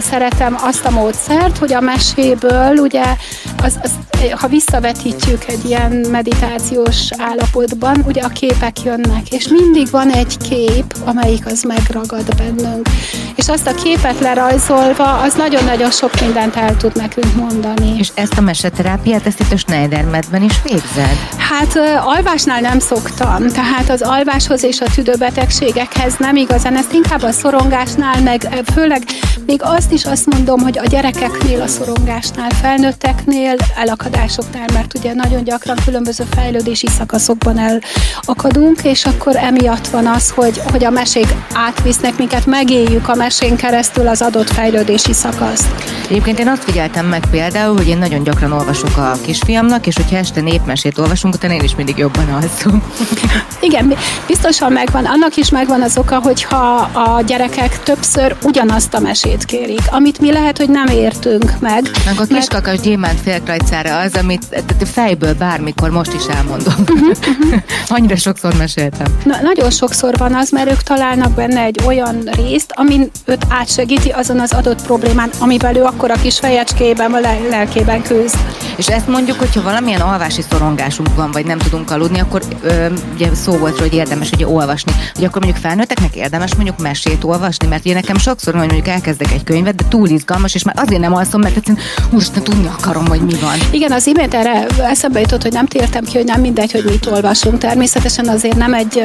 [0.00, 3.04] szeretem azt a módszert, hogy a meséből, ugye,
[3.62, 3.90] az, az,
[4.30, 10.94] ha visszavetítjük egy ilyen meditációs állapotban, ugye a képek jönnek, és mindig van egy kép,
[11.04, 12.88] amelyik az megragad bennünk.
[13.34, 17.94] És azt a képet lerajzolva, az nagyon-nagyon sok mindent el tud nekünk mondani.
[17.98, 21.18] És ezt a meseterápiát, ezt itt a Schneidermedben is végzed?
[21.36, 27.30] Hát alvásnál nem szoktam, tehát az alváshoz és a tüdőbetegségekhez nem igazán, ezt inkább a
[27.30, 29.02] szorongásnál, meg főleg
[29.46, 35.44] még azt is azt mondom, hogy a gyerekeknél, a szorongásnál, felnőtteknél, elakadásoknál, mert ugye nagyon
[35.44, 37.58] gyakran különböző fejlődési szakaszokban
[38.26, 43.56] elakadunk, és akkor emiatt van az, hogy, hogy a mesék átvisznek minket, megéljük a mesén
[43.56, 45.66] keresztül az adott fejlődési szakaszt.
[46.08, 50.16] Egyébként én azt figyeltem meg például, hogy én nagyon gyakran olvasok a kisfiamnak, és hogyha
[50.16, 52.82] este népmesét olvasunk, utána én is mindig jobban alszom.
[53.60, 53.94] Igen,
[54.26, 55.04] biztosan megvan.
[55.04, 60.32] Annak is megvan az oka, hogyha a gyerekek többször ugyanazt a mesét kérik, amit mi
[60.32, 61.90] lehet, hogy nem értünk meg.
[62.04, 62.82] Meg a kiskakas mert...
[62.82, 66.74] gyémánt félkrajcára az, amit fejből bármikor most is elmondom.
[67.88, 69.06] Annyira sokszor meséltem.
[69.24, 74.08] Na, nagyon sokszor van az, mert ők találnak benne egy olyan részt, amin őt átsegíti
[74.08, 77.20] azon az adott problémán, amivel ő akkor a kis fejecskében, a
[77.50, 78.36] lelkében küzd.
[78.76, 83.34] És ezt mondjuk, hogyha valamilyen alvási szorongásunk van, vagy nem tudunk aludni, akkor ö, ugye
[83.34, 84.92] szó volt, hogy érdemes ugye olvasni.
[85.14, 89.32] Hogy akkor mondjuk felnőtteknek érdemes mondjuk mesét olvasni, mert ugye nekem sokszor, hogy mondjuk elkezdek
[89.32, 93.06] egy könyvet, de túl izgalmas, és már azért nem alszom, mert egyszerűen úristen tudni akarom,
[93.06, 93.58] hogy mi van.
[93.70, 97.06] Igen, az imént erre eszembe jutott, hogy nem tértem ki, hogy nem mindegy, hogy mit
[97.06, 97.58] olvasunk.
[97.76, 99.02] Természetesen azért nem egy,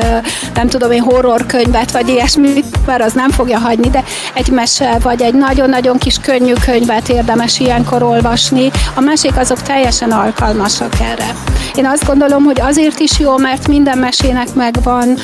[0.54, 4.04] nem tudom én, horror könyvet, vagy ilyesmit, mert az nem fogja hagyni, de
[4.34, 8.72] egy mese, vagy egy nagyon-nagyon kis könnyű könyvet érdemes ilyenkor olvasni.
[8.96, 11.36] A mesék azok teljesen alkalmasak erre.
[11.76, 15.18] Én azt gondolom, hogy azért is jó, mert minden mesének megvan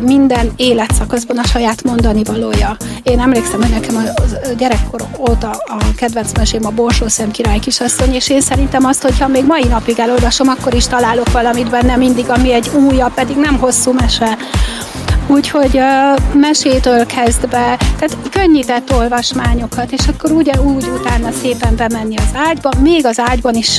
[0.00, 2.76] minden életszakaszban a saját mondani valója.
[3.02, 4.00] Én emlékszem, hogy nekem a
[4.58, 9.28] gyerekkor óta a kedvenc mesém a Borsó Szem király kisasszony, és én szerintem azt, hogyha
[9.28, 13.58] még mai napig elolvasom, akkor is találok valamit benne mindig, ami egy újabb, pedig nem
[13.58, 14.36] hosszú mese.
[15.30, 22.38] Úgyhogy uh, mesétől kezdve, tehát könnyített olvasmányokat, és akkor ugye úgy utána szépen bemenni az
[22.48, 23.78] ágyba, még az ágyban is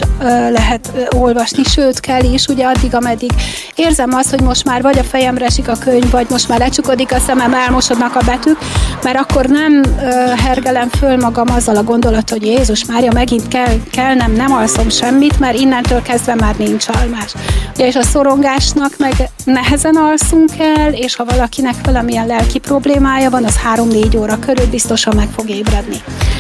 [0.50, 3.32] lehet olvasni, sőt kell is, ugye addig, ameddig
[3.76, 7.12] érzem azt, hogy most már vagy a fejemre esik a könyv, vagy most már lecsukodik
[7.12, 8.58] a szemem, elmosodnak a betűk,
[9.04, 13.76] mert akkor nem uh, hergelem föl magam azzal a gondolat, hogy Jézus Mária, megint kell,
[13.92, 17.34] kell nem, nem alszom semmit, mert innentől kezdve már nincs almás.
[17.74, 23.46] Ugye, és a szorongásnak meg nehezen alszunk el, és ha valakinek valamilyen lelki problémája van,
[23.46, 25.96] az 3-4 óra körül biztosan meg fog ébredni.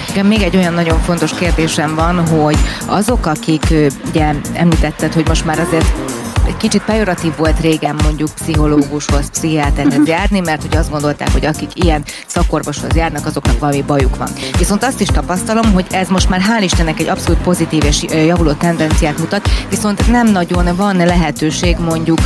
[0.10, 3.64] Igen, még egy olyan nagyon fontos kérdésem van, hogy azok, akik
[4.10, 5.86] ugye említetted, hogy most már azért
[6.50, 10.08] egy kicsit pejoratív volt régen mondjuk pszichológushoz, pszichiáterhez uh-huh.
[10.08, 14.30] járni, mert hogy azt gondolták, hogy akik ilyen szakorvoshoz járnak, azoknak valami bajuk van.
[14.58, 18.52] Viszont azt is tapasztalom, hogy ez most már hál' Istennek egy abszolút pozitív és javuló
[18.52, 22.20] tendenciát mutat, viszont nem nagyon van lehetőség mondjuk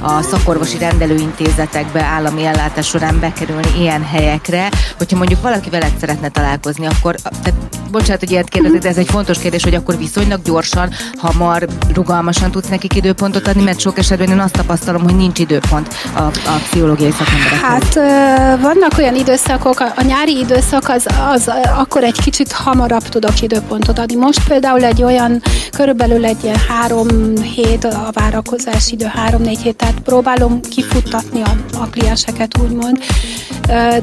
[0.00, 6.86] a szakorvosi rendelőintézetekbe állami ellátás során bekerülni ilyen helyekre, hogyha mondjuk valaki veled szeretne találkozni,
[6.86, 7.54] akkor, tehát,
[7.90, 12.50] bocsánat, hogy ilyet kérdezik, de ez egy fontos kérdés, hogy akkor viszonylag gyorsan, hamar, rugalmasan
[12.50, 16.60] tudsz nekik időpontot adni, mert sok esetben én azt tapasztalom, hogy nincs időpont a, a
[16.62, 17.60] pszichológiai szakemberek.
[17.60, 17.94] Hát
[18.60, 24.14] vannak olyan időszakok, a nyári időszak az, az akkor egy kicsit hamarabb tudok időpontot adni.
[24.14, 25.42] Most például egy olyan,
[25.76, 31.86] körülbelül egy ilyen három hét a várakozás idő, három-négy hét tehát próbálom kifuttatni a, a
[31.90, 32.98] klienseket, úgymond,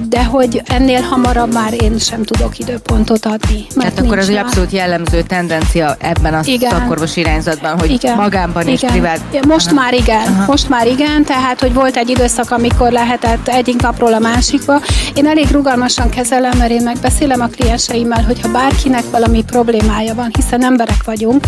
[0.09, 3.65] de hogy ennél hamarabb már én sem tudok időpontot adni.
[3.75, 6.71] Tehát akkor az egy abszolút jellemző tendencia ebben a igen.
[6.71, 8.15] szakorvos irányzatban, hogy igen.
[8.15, 8.73] magánban igen.
[8.73, 9.45] és privát.
[9.47, 9.75] Most Aha.
[9.75, 10.45] már igen, Aha.
[10.47, 14.81] most már igen, tehát hogy volt egy időszak, amikor lehetett egyik napról a másikba.
[15.13, 20.63] Én elég rugalmasan kezelem, mert én megbeszélem a klienseimmel, hogyha bárkinek valami problémája van, hiszen
[20.63, 21.47] emberek vagyunk,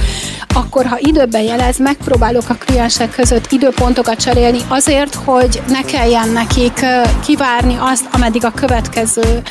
[0.54, 6.86] akkor ha időben jelez, megpróbálok a kliensek között időpontokat cserélni azért, hogy ne kelljen nekik
[7.26, 9.42] kivárni azt, ameddig a következő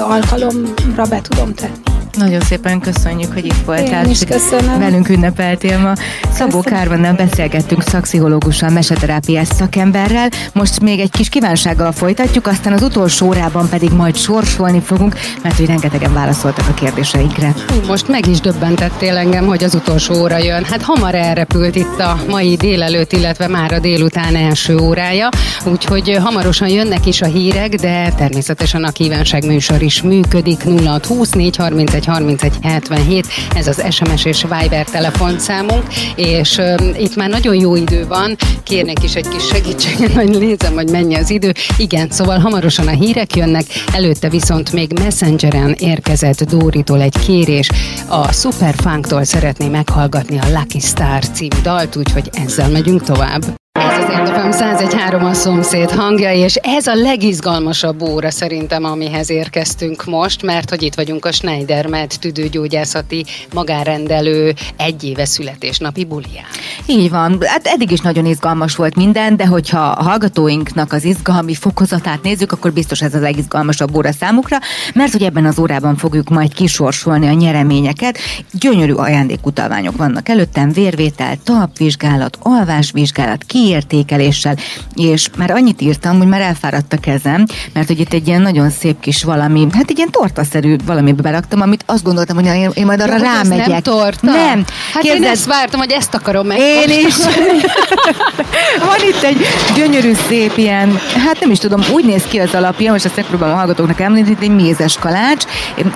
[0.00, 1.97] alkalomra be tudom tenni.
[2.18, 4.04] Nagyon szépen köszönjük, hogy itt voltál.
[4.04, 4.78] Én is köszönöm.
[4.78, 5.92] Velünk ünnepeltél ma.
[6.32, 10.28] Szabó Kárvannal beszélgettünk szakpszichológussal, meseterápiás szakemberrel.
[10.52, 15.56] Most még egy kis kívánsággal folytatjuk, aztán az utolsó órában pedig majd sorsolni fogunk, mert
[15.56, 17.54] hogy rengetegen válaszoltak a kérdéseinkre.
[17.86, 20.64] Most meg is döbbentettél engem, hogy az utolsó óra jön.
[20.64, 25.28] Hát hamar elrepült itt a mai délelőtt, illetve már a délután első órája,
[25.64, 30.62] úgyhogy hamarosan jönnek is a hírek, de természetesen a kívánság műsor is működik.
[30.84, 35.82] 0620 31 31 77, ez az SMS és Viber telefonszámunk,
[36.14, 40.74] és uh, itt már nagyon jó idő van, kérnék is egy kis segítséget, hogy nézem,
[40.74, 41.52] hogy mennyi az idő.
[41.76, 47.70] Igen, szóval hamarosan a hírek jönnek, előtte viszont még Messengeren érkezett Dóritól egy kérés.
[48.08, 53.67] A Superfunktól szeretné meghallgatni a Lucky Star című dalt, úgyhogy ezzel megyünk tovább.
[53.98, 60.42] Az Érdefem 101.3 a szomszéd hangja, és ez a legizgalmasabb óra szerintem, amihez érkeztünk most,
[60.42, 63.24] mert hogy itt vagyunk a Schneider Med tüdőgyógyászati
[63.54, 66.44] magárendelő egy éve születésnapi bulián.
[66.86, 71.54] Így van, hát eddig is nagyon izgalmas volt minden, de hogyha a hallgatóinknak az izgalmi
[71.54, 74.58] fokozatát nézzük, akkor biztos ez a legizgalmasabb óra számukra,
[74.94, 78.18] mert hogy ebben az órában fogjuk majd kisorsolni a nyereményeket.
[78.52, 84.56] Gyönyörű ajándékutalványok vannak előttem, vérvétel, talpvizsgálat, alvásvizsgálat, ki kiértékeléssel,
[84.94, 88.70] és már annyit írtam, hogy már elfáradt a kezem, mert hogy itt egy ilyen nagyon
[88.70, 92.86] szép kis valami, hát egy ilyen tortaszerű valamit beraktam, amit azt gondoltam, hogy én, én
[92.86, 93.66] majd arra Jó, rámegyek.
[93.66, 94.30] Nem torta?
[94.30, 94.64] Nem.
[94.92, 95.22] Hát Kérdez...
[95.22, 96.58] én ezt vártam, hogy ezt akarom meg.
[96.58, 97.14] Én is.
[98.88, 102.92] Van itt egy gyönyörű szép ilyen, hát nem is tudom, úgy néz ki az alapja,
[102.92, 105.44] most ezt megpróbálom a hallgatóknak említeni, egy mézes kalács,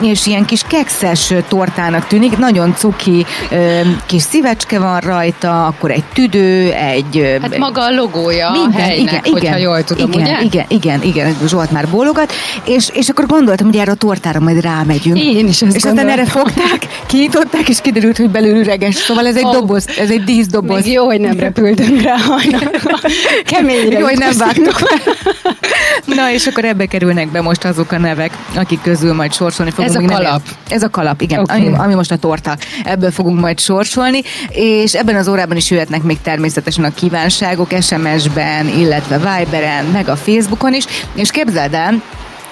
[0.00, 3.26] és ilyen kis kekszes tortának tűnik, nagyon cuki
[4.06, 9.02] kis szívecske van rajta, akkor egy tüdő, egy Hát maga a logója Minden, a helynek,
[9.02, 10.40] igen, hogyha igen, jól tudom, igen, ugye?
[10.40, 12.32] Igen, igen, igen, Zsolt már bólogat,
[12.64, 15.18] és, és akkor gondoltam, hogy erre a tortára majd rámegyünk.
[15.18, 18.94] Én is ezt És aztán erre fogták, kinyitották, és kiderült, hogy belül üreges.
[18.94, 19.52] Szóval ez egy oh.
[19.52, 20.84] doboz, ez egy díszdoboz.
[20.84, 22.70] Még jó, hogy nem repültünk rá hajnal.
[23.44, 23.98] Keményre.
[23.98, 24.78] Jó, hogy nem vágtuk
[26.04, 29.96] Na, és akkor ebbe kerülnek be most azok a nevek, akik közül majd sorsolni fogunk.
[29.96, 30.42] Ez a kalap.
[30.68, 31.66] Ez a kalap, igen, okay.
[31.66, 32.56] ami, ami most a torta.
[32.84, 37.71] Ebből fogunk majd sorsolni, és ebben az órában is jöhetnek még természetesen a kívánság újdonságok
[37.80, 42.02] SMS-ben, illetve Viberen, meg a Facebookon is, és képzeld el,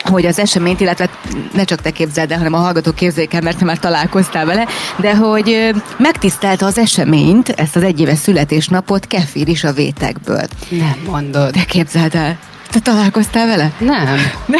[0.02, 1.08] hogy az eseményt, illetve
[1.54, 4.66] ne csak te képzeld el, hanem a hallgatók képzeljék el, mert te már találkoztál vele,
[4.96, 10.46] de hogy megtisztelte az eseményt, ezt az egyéves születésnapot Kefir is a vétekből.
[10.70, 11.50] Nem mondod.
[11.50, 12.38] De képzeld el,
[12.70, 13.72] te találkoztál vele?
[13.78, 14.16] Nem.
[14.46, 14.58] Ne?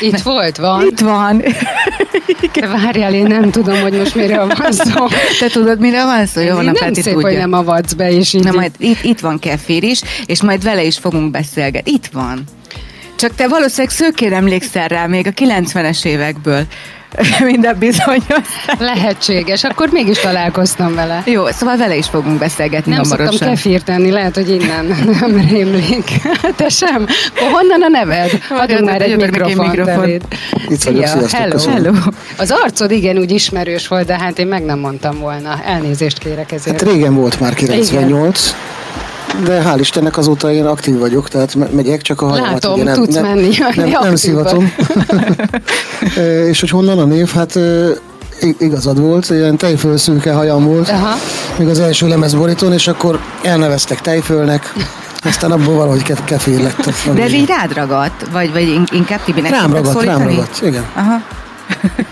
[0.00, 0.86] Itt volt, van?
[0.86, 1.42] Itt van.
[2.52, 5.06] De várjál, én nem tudom, hogy most mire van szó.
[5.38, 6.40] Te tudod, mire van szó?
[6.40, 7.20] Jó, nem szép, tudja.
[7.20, 8.44] hogy nem avatsz be, és így...
[8.44, 11.92] Na majd itt, itt van Kefir is, és majd vele is fogunk beszélgetni.
[11.92, 12.44] Itt van.
[13.16, 16.66] Csak te valószínűleg szőkére emlékszel rá még a 90-es évekből.
[17.52, 18.48] Minden bizonyos.
[18.78, 21.22] Lehetséges, akkor mégis találkoztam vele.
[21.26, 23.32] Jó, szóval vele is fogunk beszélgetni Nem hamarosan.
[23.32, 24.84] szoktam kefírt tenni, lehet, hogy innen
[25.20, 26.10] nem rémlik.
[26.56, 27.06] Te sem?
[27.52, 28.30] Honnan a neved?
[28.50, 29.66] Adjunk már egy mikrofon.
[29.66, 30.08] mikrofon.
[30.08, 31.58] Itt vagyok, sziasztok, hello.
[31.58, 31.92] hello.
[32.36, 35.60] Az arcod igen úgy ismerős volt, de hát én meg nem mondtam volna.
[35.64, 36.80] Elnézést kérek ezért.
[36.80, 38.46] Hát régen volt már 98.
[38.46, 38.56] Igen
[39.44, 42.94] de hál' Istennek azóta én aktív vagyok, tehát megyek, csak a hajamat Látom, ugye nem,
[42.94, 43.50] tudsz nem, menni.
[43.58, 44.72] Nem, nem, nem szivatom.
[46.50, 47.32] és hogy honnan a név?
[47.32, 47.58] Hát
[48.58, 51.16] igazad volt, ilyen tejfölszőke hajam volt, Aha.
[51.56, 54.72] még az első lemezborítón, és akkor elneveztek tejfölnek,
[55.24, 56.90] aztán abból valahogy ke- kefér lett.
[57.14, 58.26] De ez így rád ragadt?
[58.32, 60.84] Vagy, vagy inkább Tibinek Rám ragadt, rám ragadt, igen.
[60.94, 61.22] Aha.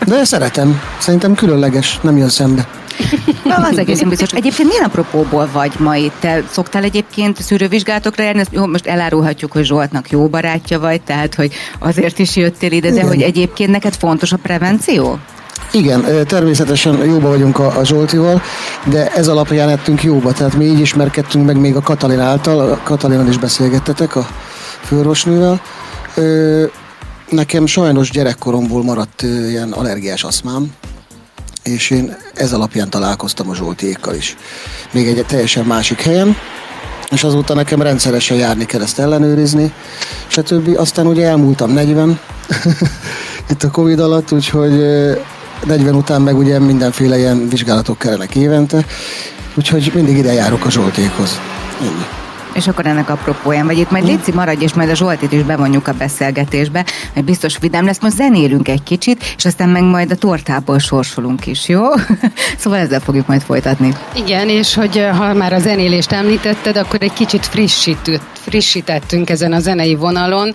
[0.07, 2.67] De szeretem, szerintem különleges, nem jön szembe.
[3.45, 4.33] Na, az egészen biztos.
[4.33, 6.15] Egyébként milyen apropóból vagy ma itt?
[6.21, 8.41] Te szoktál egyébként szűrővizsgálatokra járni?
[8.41, 12.89] Ezt, jó, most elárulhatjuk, hogy Zsoltnak jó barátja vagy, tehát hogy azért is jöttél ide,
[12.89, 13.09] de Igen.
[13.09, 15.19] hogy egyébként neked fontos a prevenció?
[15.73, 18.43] Igen, természetesen jóba vagyunk a, a Zsoltival,
[18.85, 22.81] de ez alapján ettünk jóba, tehát mi így ismerkedtünk meg még a Katalin által, a
[22.83, 24.27] Katalinal is beszélgettetek, a
[24.81, 25.61] főorvosnővel.
[27.29, 30.73] Nekem sajnos gyerekkoromból maradt ilyen allergiás aszmám,
[31.67, 34.37] és én ez alapján találkoztam a Zsoltiékkal is.
[34.93, 36.37] Még egy teljesen másik helyen,
[37.11, 39.73] és azóta nekem rendszeresen járni kell ezt ellenőrizni,
[40.27, 40.79] stb.
[40.79, 42.21] Aztán ugye elmúltam 40
[43.51, 44.73] itt a Covid alatt, úgyhogy
[45.65, 48.87] 40 után meg ugye mindenféle ilyen vizsgálatok kellenek évente,
[49.55, 51.41] úgyhogy mindig ide járok a Zsoltékhoz.
[51.81, 52.26] Ennyi.
[52.57, 55.89] És akkor ennek apropóján, vagy itt majd Léci maradj, és majd a Zsoltit is bevonjuk
[55.89, 56.85] a beszélgetésbe,
[57.15, 61.47] mert biztos vidám lesz, most zenélünk egy kicsit, és aztán meg majd a tortából sorsolunk
[61.47, 61.83] is, jó?
[62.59, 63.93] szóval ezzel fogjuk majd folytatni.
[64.15, 69.59] Igen, és hogy ha már a zenélést említetted, akkor egy kicsit frissítőt frissítettünk ezen a
[69.59, 70.53] zenei vonalon,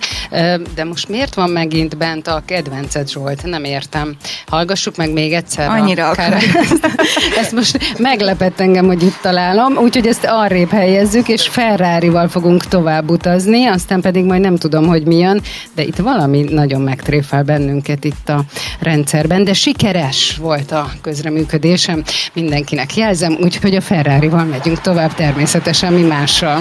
[0.75, 3.43] de most miért van megint bent a kedvenced Zsolt?
[3.43, 4.15] Nem értem.
[4.47, 5.69] Hallgassuk meg még egyszer.
[5.69, 6.15] Annyira a
[7.41, 11.47] Ezt most meglepett engem, hogy itt találom, úgyhogy ezt arrébb helyezzük, és
[11.91, 15.41] Ferrari-val fogunk tovább utazni, aztán pedig majd nem tudom, hogy mi jön,
[15.75, 18.43] de itt valami nagyon megtréfel bennünket itt a
[18.79, 26.01] rendszerben, de sikeres volt a közreműködésem, mindenkinek jelzem, úgyhogy a Ferrari-val megyünk tovább természetesen mi
[26.01, 26.59] mással.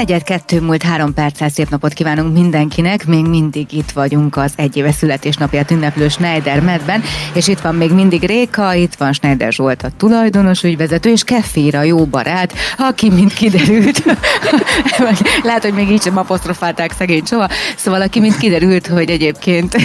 [0.00, 3.06] Negyed kettő múlt három perccel szép napot kívánunk mindenkinek.
[3.06, 7.02] Még mindig itt vagyunk az egyéves születésnapját ünneplő Schneider medben,
[7.32, 11.82] és itt van még mindig Réka, itt van Schneider Zsolt a tulajdonos ügyvezető, és Kefira
[11.82, 14.02] jó barát, aki mind kiderült,
[15.42, 19.76] lehet, hogy még így sem apostrofálták szegény soha, szóval aki mind kiderült, hogy egyébként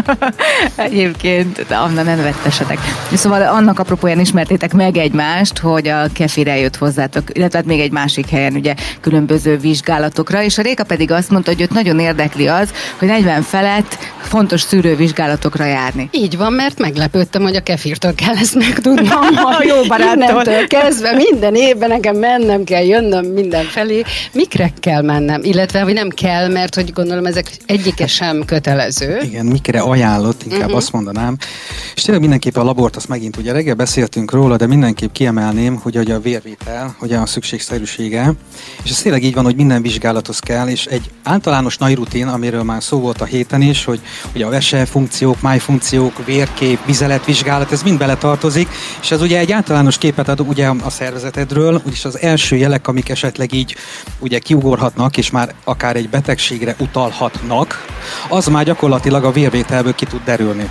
[0.76, 2.78] egyébként, de Anna nem vettesetek.
[3.12, 7.92] Szóval annak apropóján ismertétek meg egymást, hogy a Kefir jött hozzátok, illetve hát még egy
[7.92, 12.46] másik helyen ugye különböző vizsgálatokra, és a Réka pedig azt mondta, hogy őt nagyon érdekli
[12.46, 12.68] az,
[12.98, 16.08] hogy 40 felett fontos szűrővizsgálatokra járni.
[16.12, 19.36] Így van, mert meglepődtem, hogy a kefirtől kell ezt megtudnom.
[19.58, 20.66] a jó baráttól.
[20.66, 24.02] kezdve minden évben nekem mennem kell, jönnöm mindenfelé.
[24.32, 25.40] Mikre kell mennem?
[25.42, 29.20] Illetve, hogy nem kell, mert hogy gondolom ezek egyike sem kötelező.
[29.22, 30.76] Igen, mikre ajánlott, inkább uh-huh.
[30.76, 31.36] azt mondanám.
[31.94, 35.96] És tényleg mindenképp a labort, azt megint ugye reggel beszéltünk róla, de mindenképp kiemelném, hogy
[35.96, 38.32] a vérvétel, hogy a szükségszerűsége,
[38.84, 42.62] és ez tényleg így van, hogy minden vizsgálathoz kell, és egy általános nagy rutin, amiről
[42.62, 44.00] már szó volt a héten is, hogy
[44.34, 48.68] ugye a vese funkciók, májfunkciók, vérkép, vizeletvizsgálat, ez mind beletartozik,
[49.00, 53.08] és ez ugye egy általános képet ad ugye a szervezetedről, úgyis az első jelek, amik
[53.08, 53.76] esetleg így
[54.18, 57.84] ugye kiugorhatnak, és már akár egy betegségre utalhatnak,
[58.28, 60.70] az már gyakorlatilag a vérvételből ki tud derülni.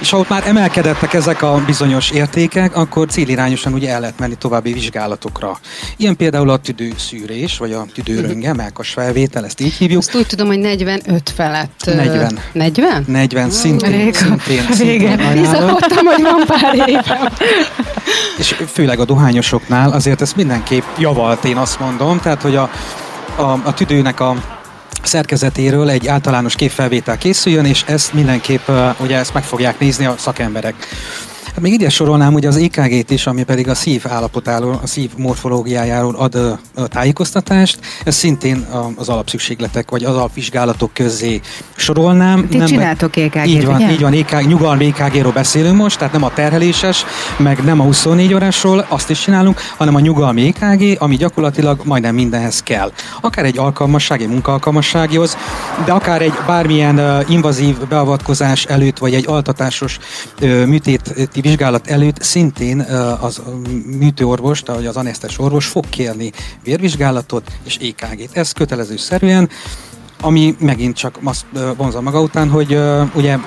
[0.00, 4.34] És ha ott már emelkedettek ezek a bizonyos értékek, akkor célirányosan ugye el lehet menni
[4.34, 5.58] további vizsgálatokra.
[5.96, 9.98] Ilyen például a tüdőszűrés, vagy a tüdőrönge, melkas felvétel, ezt így hívjuk.
[9.98, 11.82] Azt úgy tudom, hogy 45 felett.
[11.84, 12.38] 40.
[12.52, 13.04] 40?
[13.06, 13.90] 40, szintén.
[13.90, 17.32] Rég, szintén, szintén Bizakodtam, hogy van pár éve.
[18.38, 22.70] És főleg a dohányosoknál azért ezt mindenképp javalt, én azt mondom, tehát hogy a,
[23.36, 24.59] a, a tüdőnek a
[25.06, 28.68] szerkezetéről egy általános képfelvétel készüljön, és ezt mindenképp
[29.00, 30.74] ugye ezt meg fogják nézni a szakemberek.
[31.60, 35.10] Hát még ide sorolnám ugye az EKG-t is, ami pedig a szív állapotáról, a szív
[35.16, 37.78] morfológiájáról ad a, a tájékoztatást.
[38.04, 41.40] Ez szintén az alapszükségletek, vagy az alapvizsgálatok közé
[41.76, 42.48] sorolnám.
[42.48, 43.92] Ti nem csináltok EKG-t, Így van, ugye?
[43.92, 47.04] így van EKG, nyugalmi EKG-ról beszélünk most, tehát nem a terheléses,
[47.36, 52.14] meg nem a 24 órásról, azt is csinálunk, hanem a nyugalmi EKG, ami gyakorlatilag majdnem
[52.14, 52.92] mindenhez kell.
[53.20, 55.36] Akár egy alkalmasság, egy munkaalkalmassághoz,
[55.84, 59.98] de akár egy bármilyen invazív beavatkozás előtt, vagy egy altatásos
[60.66, 62.80] műtéti vizsgálat előtt szintén
[63.20, 63.42] az
[63.98, 66.32] műtőorvos, vagy az anesztes orvos fog kérni
[66.64, 68.36] vérvizsgálatot és EKG-t.
[68.36, 69.48] Ez kötelező szerűen,
[70.20, 71.44] ami megint csak azt
[71.76, 72.78] vonza maga után, hogy
[73.14, 73.38] ugye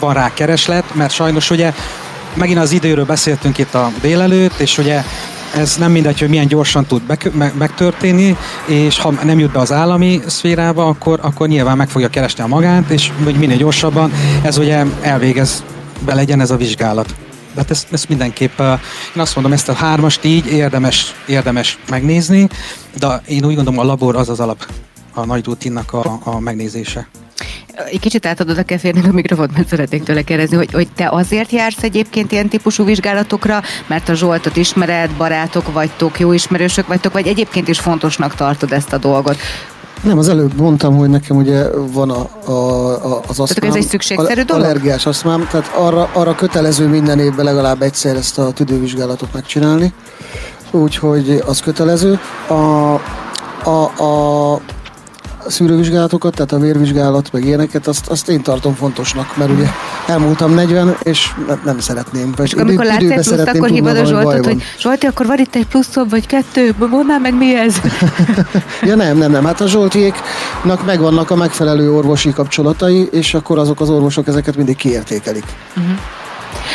[0.00, 1.72] van rá kereslet, mert sajnos ugye
[2.34, 5.02] megint az időről beszéltünk itt a délelőtt, és ugye
[5.56, 7.02] ez nem mindegy, hogy milyen gyorsan tud
[7.58, 8.36] megtörténni,
[8.66, 12.46] és ha nem jut be az állami szférába, akkor, akkor nyilván meg fogja keresni a
[12.46, 15.64] magát, és hogy minél gyorsabban ez ugye elvégez
[16.04, 17.14] be legyen ez a vizsgálat.
[17.56, 18.58] Hát ezt, ezt mindenképp,
[19.14, 22.48] én azt mondom, ezt a hármast így érdemes, érdemes megnézni,
[22.98, 24.66] de én úgy gondolom a labor az az alap,
[25.14, 27.08] a nagy rutinnak a, a megnézése.
[27.90, 31.50] Egy kicsit átadod a keférnek a mikrofont, mert szeretnék tőle kérdezni, hogy, hogy te azért
[31.50, 37.26] jársz egyébként ilyen típusú vizsgálatokra, mert a Zsoltot ismered, barátok vagytok, jó ismerősök vagytok, vagy
[37.26, 39.36] egyébként is fontosnak tartod ezt a dolgot?
[40.02, 43.46] Nem, az előbb mondtam, hogy nekem ugye van a, a, a, az asztmám.
[43.46, 44.64] Tehát ez egy szükségszerű dolog?
[44.64, 49.92] Allergiás asztmám, tehát arra, arra kötelező minden évben legalább egyszer ezt a tüdővizsgálatot megcsinálni.
[50.70, 52.18] Úgyhogy az kötelező.
[52.48, 52.54] A,
[53.64, 54.60] a, a
[55.46, 59.66] szűrővizsgálatokat, tehát a vérvizsgálat, meg ilyeneket, azt, azt én tartom fontosnak, mert ugye
[60.06, 62.32] elmúltam 40, és ne, nem szeretném.
[62.36, 65.66] Vagy amikor látsz egy pluszt, akkor hívod a Zsoltot, hogy Zsolti, akkor van itt egy
[65.66, 67.76] pluszom, vagy kettő, mondd meg mi ez?
[68.88, 69.44] ja nem, nem, nem.
[69.44, 74.76] Hát a Zsoltiéknak megvannak a megfelelő orvosi kapcsolatai, és akkor azok az orvosok ezeket mindig
[74.76, 75.44] kiértékelik.
[75.76, 75.98] Uh-huh.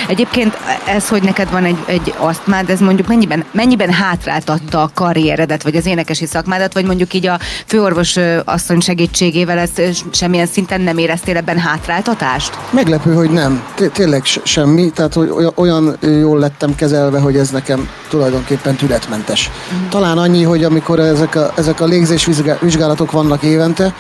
[0.08, 5.64] Egyébként ez, hogy neked van egy, egy asztmád, ez mondjuk mennyiben, mennyiben hátráltatta a karrieredet,
[5.64, 8.16] vagy az énekesi szakmádat, vagy mondjuk így a főorvos
[8.46, 9.70] asszony segítségével ez
[10.12, 12.58] semmilyen szinten nem éreztél ebben hátráltatást?
[12.70, 13.64] Meglepő, hogy nem.
[13.94, 14.92] Tényleg semmi.
[14.92, 19.50] Tehát hogy olyan jól lettem kezelve, hogy ez nekem tulajdonképpen tünetmentes.
[19.74, 19.90] Mm.
[19.90, 22.28] Talán annyi, hogy amikor ezek a, ezek a légzés
[22.62, 23.94] vizsgálatok vannak évente,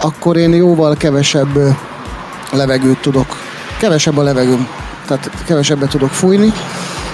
[0.00, 1.58] akkor én jóval kevesebb
[2.52, 3.36] levegőt tudok,
[3.78, 4.68] kevesebb a levegőm,
[5.20, 6.52] tehát kevesebbet tudok fújni,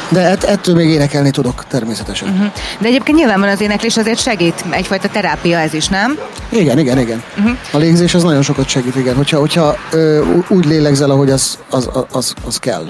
[0.09, 2.29] de ett, ettől még énekelni tudok természetesen.
[2.29, 2.53] Uh-huh.
[2.79, 6.19] De egyébként nyilván az éneklés azért segít, egyfajta terápia ez is, nem?
[6.49, 7.23] Igen, igen, igen.
[7.39, 7.57] Uh-huh.
[7.73, 9.15] A légzés az nagyon sokat segít, igen.
[9.15, 12.89] Hogyha, hogyha ö, úgy lélegzel, ahogy az, az, az, az kell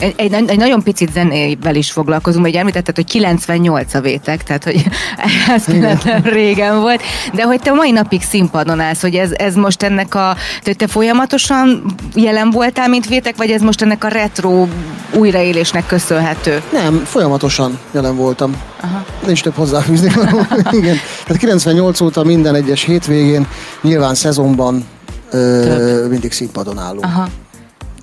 [0.00, 4.64] egy, egy, egy nagyon picit zenével is foglalkozunk, vagy említetted, hogy 98 a vétek, tehát
[4.64, 4.84] hogy
[5.56, 7.02] ez nem régen volt,
[7.34, 10.86] de hogy te mai napig színpadon állsz, hogy ez, ez most ennek a, hogy te
[10.86, 11.84] folyamatosan
[12.14, 14.66] jelen voltál, mint vétek, vagy ez most ennek a retro
[15.14, 16.62] újraélésnek köszönhető?
[16.72, 18.56] Nem, folyamatosan jelen voltam.
[18.80, 19.04] Aha.
[19.26, 20.12] Nincs több hozzáfűzni.
[20.80, 20.96] Igen.
[21.24, 23.46] Tehát 98 óta minden egyes hétvégén,
[23.82, 24.84] nyilván szezonban
[25.30, 27.04] ö, mindig színpadon állunk.
[27.04, 27.28] Aha.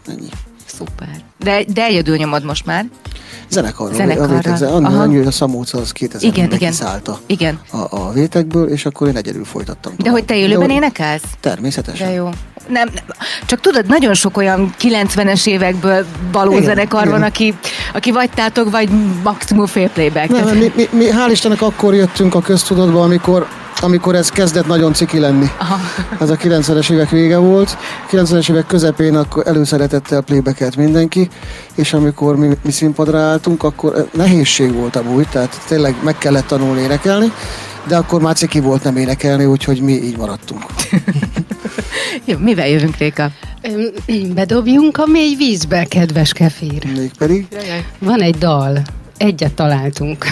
[0.08, 0.30] Ennyi.
[0.78, 1.22] Szuper.
[1.40, 2.86] De, de egyedül nyomod most már.
[3.50, 3.94] Zenekarról.
[3.94, 4.74] Zenekarral.
[4.74, 6.70] Annyi, annyi, a Szamóca az 2000 igen, igen.
[6.70, 7.60] kiszállta igen.
[7.72, 9.94] A, a vétekből, és akkor én egyedül folytattam.
[9.98, 11.24] De hogy te élőben énekelsz?
[11.40, 12.08] Természetesen.
[12.08, 12.30] De jó.
[12.68, 13.04] Nem, nem,
[13.46, 17.12] csak tudod, nagyon sok olyan 90-es évekből való igen, zenekar igen.
[17.12, 17.54] van, aki,
[17.94, 18.90] aki vagy tátok, vagy
[19.24, 20.30] maximum fél playback.
[20.30, 23.48] Nem, mi, mi, mi, hál' Istennek akkor jöttünk a köztudatba, amikor
[23.82, 25.46] amikor ez kezdett nagyon ciki lenni.
[25.58, 25.80] Aha.
[26.20, 27.78] Ez a 90-es évek vége volt.
[28.12, 31.30] 90-es évek közepén akkor előszeretettel plébeket mindenki,
[31.76, 36.82] és amikor mi, mi színpadra álltunk, akkor nehézség volt amúgy, tehát tényleg meg kellett tanulni
[36.82, 37.32] énekelni,
[37.88, 40.64] de akkor már ciki volt nem énekelni, úgyhogy mi így maradtunk.
[42.26, 43.32] Jó, mivel jövünk, Réka?
[44.36, 46.86] Bedobjunk a mély vízbe, kedves kefír.
[46.96, 47.48] Mégpedig?
[48.00, 48.82] Van egy dal,
[49.18, 50.26] Egyet találtunk.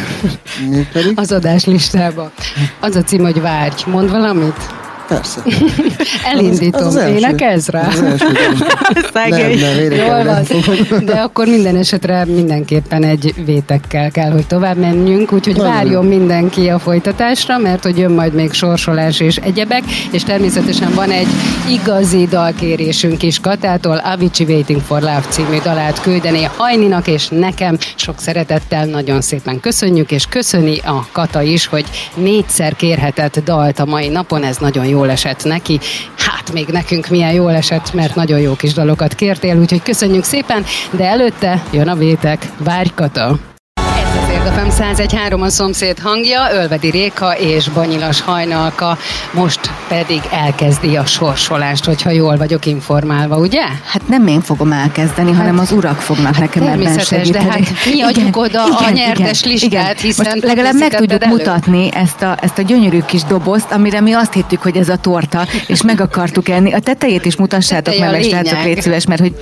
[1.15, 2.31] Az adás listába.
[2.79, 3.83] Az a cím, hogy várj.
[3.85, 4.84] Mond valamit?
[5.07, 5.41] Persze.
[6.31, 6.87] Elindítom.
[6.87, 7.87] Az, az rá.
[7.87, 8.25] Az első,
[9.13, 9.59] Szegény.
[9.59, 11.05] Nem, nem, Jól van.
[11.05, 16.69] De akkor minden esetre mindenképpen egy vétekkel kell, hogy tovább menjünk, úgyhogy Nagyon várjon mindenki
[16.69, 21.27] a folytatásra, mert hogy jön majd még sorsolás és egyebek, és természetesen van egy
[21.69, 27.77] igazi dalkérésünk is Katától, Avicii Waiting for Love című dalát küldeni Hajninak és nekem.
[27.95, 31.85] Sok szeretettel nagyon szépen köszönjük, és köszöni a Kata is, hogy
[32.15, 35.79] négyszer kérhetett dalt a mai napon, ez nagyon jó jól esett neki.
[36.17, 40.65] Hát még nekünk milyen jól esett, mert nagyon jó kis dalokat kértél, úgyhogy köszönjük szépen,
[40.91, 42.47] de előtte jön a vétek.
[42.57, 43.37] Várj Kata!
[44.25, 48.97] FM 101.3 a szomszéd hangja, Ölvedi Réka és Banyilas Hajnalka
[49.31, 53.61] most pedig elkezdi a sorsolást, hogyha jól vagyok informálva, ugye?
[53.85, 57.45] Hát nem én fogom elkezdeni, hát, hanem az urak fognak hát nekem ebben segíteni.
[57.45, 59.95] de hát mi adjuk oda igen, a nyertes igen, listát, igen.
[59.97, 60.25] hiszen...
[60.31, 61.31] Most legalább meg tudjuk elő.
[61.31, 64.97] mutatni ezt a, ezt a gyönyörű kis dobozt, amire mi azt hittük, hogy ez a
[64.97, 66.73] torta, és meg akartuk enni.
[66.73, 69.35] A tetejét is mutassátok meg, srácok, légy szíves, mert hogy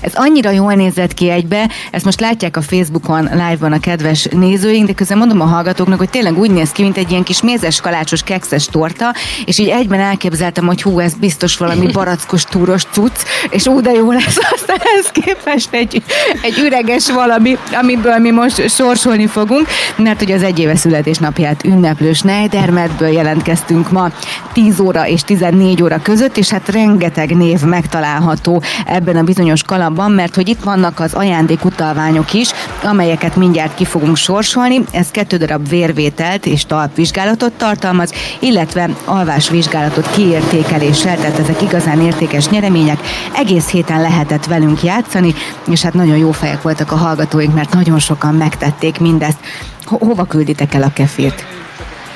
[0.00, 4.86] ez annyira jól nézett ki egybe, ezt most látják a Facebookon, live-ban a kedves nézőink,
[4.86, 7.80] de közben mondom a hallgatóknak, hogy tényleg úgy néz ki, mint egy ilyen kis mézes
[7.80, 9.14] kalácsos kekszes torta,
[9.44, 13.16] és így egyben elképzeltem, hogy hú, ez biztos valami barackos túros cucc,
[13.50, 16.02] és úgy de jó lesz, aztán ez képest egy,
[16.42, 19.66] egy üreges valami, amiből mi most sorsolni fogunk,
[19.96, 24.10] mert hogy az egy éve születésnapját ünneplő Schneidermetből jelentkeztünk ma
[24.52, 30.10] 10 óra és 14 óra között, és hát rengeteg név megtalálható ebben a bizonyos kalapban,
[30.10, 32.50] mert hogy itt vannak az ajándékutalványok is,
[32.82, 41.16] amelyeket mindjárt ki fogunk sorsolni, ez kettő darab vérvételt és talpvizsgálatot tartalmaz, illetve alvásvizsgálatot kiértékeléssel,
[41.16, 42.98] tehát ezek igazán értékes nyeremények.
[43.32, 45.34] Egész héten lehetett velünk játszani,
[45.70, 49.38] és hát nagyon jó fejek voltak a hallgatóink, mert nagyon sokan megtették mindezt.
[49.84, 51.44] Ho- hova külditek el a kefírt?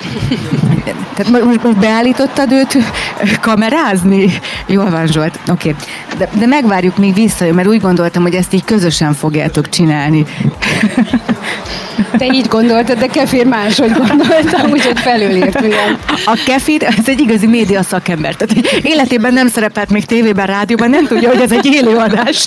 [1.15, 2.77] Tehát most, most beállítottad őt
[3.41, 4.33] kamerázni?
[4.67, 5.39] Jól van, Zsolt.
[5.49, 5.69] Oké.
[5.69, 5.83] Okay.
[6.19, 10.25] De, de megvárjuk, még visszajön, mert úgy gondoltam, hogy ezt így közösen fogjátok csinálni.
[12.19, 15.99] Te így gondoltad, de Kefir máshogy gondoltam, úgyhogy felülírt minden.
[16.25, 18.35] A Kefir, ez egy igazi média szakember.
[18.35, 22.47] Tehát életében nem szerepelt még tévében, rádióban, nem tudja, hogy ez egy élőadás.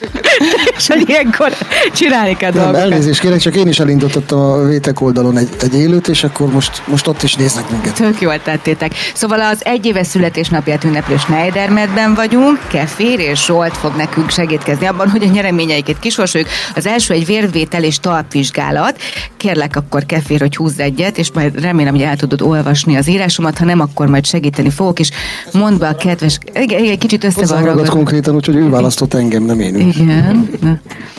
[0.77, 1.51] És hogy ilyenkor
[1.93, 2.81] csinálni kell dolgokat.
[2.81, 6.81] Elnézést kérek, csak én is elindítottam a Vétek oldalon egy, egy élőt, és akkor most,
[6.85, 7.93] most ott is néznek minket.
[7.93, 8.91] Tök jól tettétek.
[9.13, 12.59] Szóval az egy éves születésnapját ünneplő Schneidermedben vagyunk.
[12.71, 16.49] Kefir és Zsolt fog nekünk segítkezni abban, hogy a nyereményeiket kisorsoljuk.
[16.75, 19.01] Az első egy vérvétel és talpvizsgálat.
[19.37, 23.07] Kérlek kérlek akkor kefér, hogy húzz egyet, és majd remélem, hogy el tudod olvasni az
[23.07, 25.09] írásomat, ha nem, akkor majd segíteni fogok, és
[25.53, 27.89] mondd be a kedves, egy kicsit összevarragod.
[27.89, 29.75] konkrétan, úgyhogy ő választott engem, nem én.
[29.75, 30.49] Igen,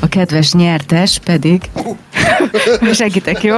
[0.00, 1.60] a kedves nyertes pedig,
[2.92, 3.56] segítek, jó?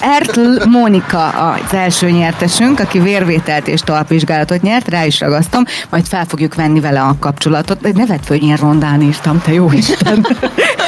[0.00, 6.24] Ertl Mónika az első nyertesünk, aki vérvételt és talpvizsgálatot nyert, rá is ragasztom, majd fel
[6.24, 7.80] fogjuk venni vele a kapcsolatot.
[7.80, 10.26] Ne vedd föl, hogy ilyen rondán írtam, te jó Isten.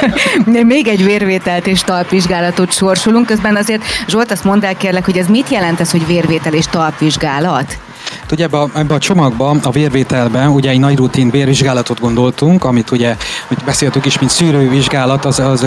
[0.63, 5.27] Még egy vérvételt és talpvizsgálatot sorsolunk, közben azért Zsolt, azt mondd el kérlek, hogy ez
[5.27, 7.84] mit jelent ez, hogy vérvétel és talpvizsgálat?
[8.31, 12.91] Ugye ebbe a, ebbe a csomagba, a vérvételben ugye egy nagy rutin vérvizsgálatot gondoltunk, amit
[12.91, 13.15] ugye,
[13.47, 15.65] hogy beszéltük is, mint szűrővizsgálat, az, az,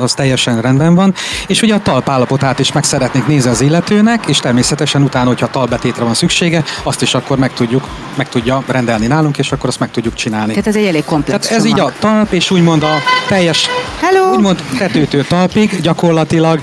[0.00, 1.14] az teljesen rendben van,
[1.46, 6.04] és ugye a talpállapotát is meg szeretnék nézni az illetőnek, és természetesen utána, hogyha talbetétre
[6.04, 9.90] van szüksége, azt is akkor meg tudjuk, meg tudja rendelni nálunk, és akkor azt meg
[9.90, 10.50] tudjuk csinálni.
[10.50, 11.88] Tehát ez egy elég komplex Tehát ez csomag.
[11.88, 12.94] így a talp, és úgymond a
[13.28, 13.68] teljes,
[14.00, 14.34] Hello.
[14.34, 16.60] úgymond tetőtől talpig gyakorlatilag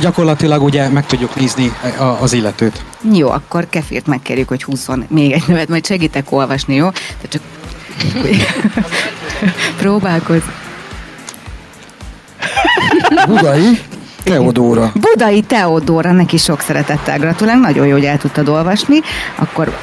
[0.00, 1.72] gyakorlatilag ugye meg tudjuk nézni
[2.20, 2.84] az illetőt.
[3.12, 6.88] Jó, akkor Kefirt megkérjük, hogy húzzon még egy nevet, majd segítek olvasni, jó?
[7.20, 7.42] De csak
[9.82, 10.42] próbálkozz.
[13.26, 13.80] Budai
[14.22, 14.92] Teodóra.
[14.94, 19.00] Budai Teodóra, neki sok szeretettel gratulálunk, nagyon jó, hogy el tudtad olvasni.
[19.34, 19.76] Akkor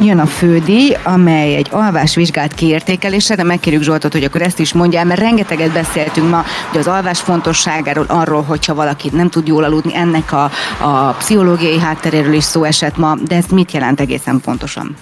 [0.00, 5.04] jön a fődíj, amely egy alvásvizsgált kiértékelése, de megkérjük Zsoltot, hogy akkor ezt is mondja,
[5.04, 9.96] mert rengeteget beszéltünk ma hogy az alvás fontosságáról, arról, hogyha valaki nem tud jól aludni,
[9.96, 10.50] ennek a,
[10.80, 14.96] a pszichológiai hátteréről is szó esett ma, de ez mit jelent egészen pontosan?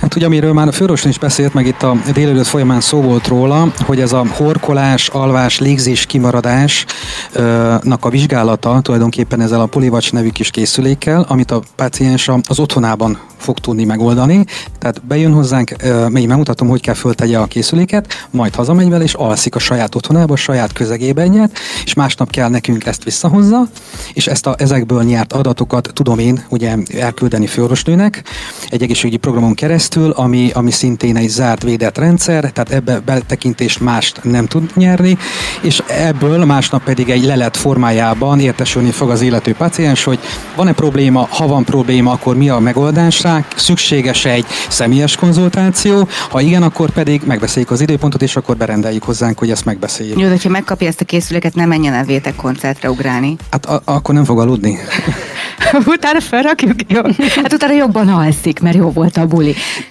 [0.00, 3.26] Hát ugye, amiről már a főorvosnő is beszélt, meg itt a délelőtt folyamán szó volt
[3.26, 10.28] róla, hogy ez a horkolás, alvás, légzés, kimaradásnak a vizsgálata tulajdonképpen ezzel a polivacs nevű
[10.28, 14.44] kis készülékkel, amit a páciens az otthonában fog tudni megoldani.
[14.78, 15.74] Tehát bejön hozzánk,
[16.08, 20.32] még megmutatom, hogy kell föltegye a készüléket, majd hazamegy vele, és alszik a saját otthonába,
[20.32, 23.68] a saját közegében egyet, és másnap kell nekünk ezt visszahozza,
[24.12, 28.22] és ezt a, ezekből nyert adatokat tudom én ugye elküldeni főorvosnőnek
[28.68, 34.20] egy egészségügyi programon keresztül, ami, ami szintén egy zárt védett rendszer, tehát ebbe betekintést mást
[34.22, 35.18] nem tud nyerni,
[35.60, 40.18] és ebből másnap pedig egy lelet formájában értesülni fog az illető paciens, hogy
[40.56, 46.40] van-e probléma, ha van probléma, akkor mi a megoldás rá, szükséges egy személyes konzultáció, ha
[46.40, 50.18] igen, akkor pedig megbeszéljük az időpontot, és akkor berendeljük hozzánk, hogy ezt megbeszéljük.
[50.18, 53.36] Jó, de ha megkapja ezt a készüléket, nem menjen el vétek koncertre ugrálni.
[53.50, 54.78] Hát a- akkor nem fog aludni.
[55.86, 57.00] utána felrakjuk, jó?
[57.42, 59.49] Hát utána jobban alszik, mert jó volt a buli.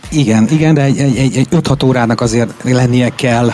[0.10, 3.52] Igen, igen, de egy, egy, egy, egy 5-6 órának azért lennie kell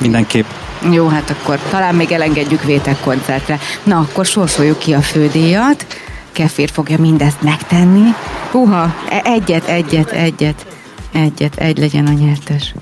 [0.00, 0.44] mindenképp.
[0.92, 3.58] Jó, hát akkor talán még elengedjük vétek koncertre.
[3.82, 5.86] Na, akkor sorsoljuk ki a fődíjat.
[6.32, 8.14] Kefir fogja mindezt megtenni.
[8.50, 10.66] Puha, e- egyet, egyet, egyet,
[11.12, 12.74] egyet, egy legyen a nyertes.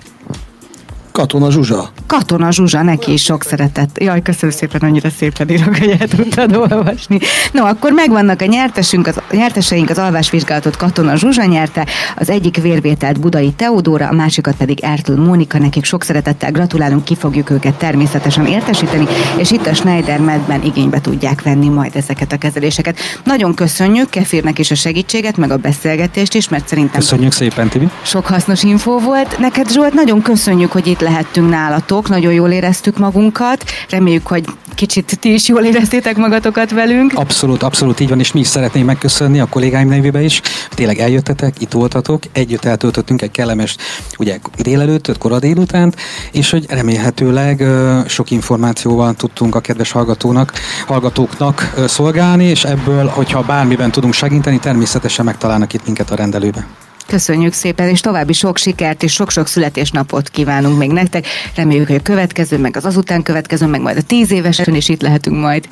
[1.16, 1.88] Katona Zsuzsa.
[2.06, 3.88] Katona Zsuzsa, neki is sok szeretet.
[3.94, 7.18] Jaj, köszönöm szépen, annyira szépen írok, hogy el tudtad olvasni.
[7.52, 11.86] No, akkor megvannak a nyertesünk, az, a nyerteseink, az alvásvizsgálatot Katona Zsuzsa nyerte,
[12.16, 17.16] az egyik vérvételt Budai Teodóra, a másikat pedig Ertl Mónika, nekik sok szeretettel gratulálunk, ki
[17.16, 22.36] fogjuk őket természetesen értesíteni, és itt a Schneider Medben igénybe tudják venni majd ezeket a
[22.36, 22.98] kezeléseket.
[23.24, 27.88] Nagyon köszönjük Kefirnek is a segítséget, meg a beszélgetést is, mert szerintem Köszönjük szépen, Tibi.
[28.02, 29.38] sok hasznos info volt.
[29.38, 33.64] Neked Zsolt, nagyon köszönjük, hogy itt lehettünk nálatok, nagyon jól éreztük magunkat.
[33.90, 34.44] Reméljük, hogy
[34.74, 37.12] kicsit ti is jól éreztétek magatokat velünk.
[37.14, 40.40] Abszolút, abszolút így van, és mi is szeretnénk megköszönni a kollégáim nevében is.
[40.70, 43.76] Tényleg eljöttetek, itt voltatok, együtt eltöltöttünk egy kellemes
[44.18, 45.96] ugye, délelőtt, kora délutánt,
[46.32, 47.64] és hogy remélhetőleg
[48.06, 50.52] sok információval tudtunk a kedves hallgatónak,
[50.86, 56.66] hallgatóknak szolgálni, és ebből, hogyha bármiben tudunk segíteni, természetesen megtalálnak itt minket a rendelőbe.
[57.06, 61.26] Köszönjük szépen, és további sok sikert és sok-sok születésnapot kívánunk még nektek.
[61.54, 65.02] Reméljük, hogy a következő, meg az azután következő, meg majd a tíz évesen is itt
[65.02, 65.68] lehetünk majd.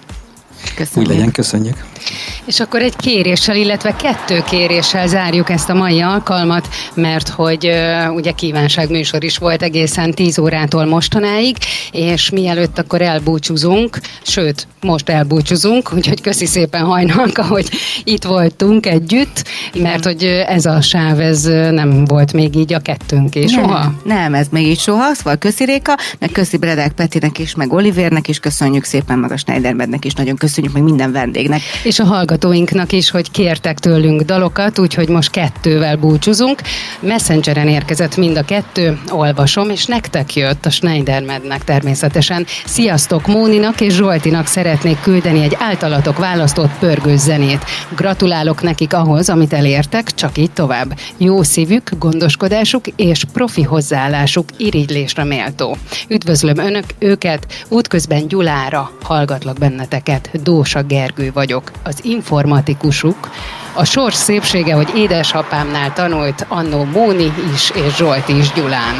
[0.74, 1.10] Köszönjük.
[1.10, 1.84] Úgy legyen, köszönjük.
[2.44, 8.14] És akkor egy kéréssel, illetve kettő kéréssel zárjuk ezt a mai alkalmat, mert hogy uh,
[8.14, 11.56] ugye kívánságműsor is volt egészen 10 órától mostanáig,
[11.90, 17.68] és mielőtt akkor elbúcsúzunk, sőt, most elbúcsúzunk, úgyhogy köszi szépen hajnalka, hogy
[18.04, 23.34] itt voltunk együtt, mert hogy ez a sáv, ez nem volt még így a kettőnk
[23.34, 23.78] és soha.
[23.78, 27.72] Nem, nem, ez még így soha, szóval köszi Réka, meg köszi Bredek Petinek is, meg
[27.72, 31.60] Olivérnek is, köszönjük szépen, meg a Schneidermednek is, nagyon köszönjük, meg minden vendégnek.
[31.82, 36.60] És a hallgatók hallgatóinknak is, hogy kértek tőlünk dalokat, úgyhogy most kettővel búcsúzunk.
[37.00, 42.46] Messengeren érkezett mind a kettő, olvasom, és nektek jött a Schneidermednek természetesen.
[42.64, 47.64] Sziasztok, Móninak és Zsoltinak szeretnék küldeni egy általatok választott pörgős zenét.
[47.96, 50.98] Gratulálok nekik ahhoz, amit elértek, csak így tovább.
[51.16, 55.76] Jó szívük, gondoskodásuk és profi hozzáállásuk irigylésre méltó.
[56.08, 60.30] Üdvözlöm önök, őket, útközben Gyulára hallgatlak benneteket.
[60.42, 63.30] Dósa Gergő vagyok, az informatikusuk.
[63.74, 68.94] A sors szépsége, hogy édesapámnál tanult annó Móni is és Zsolt is Gyulán.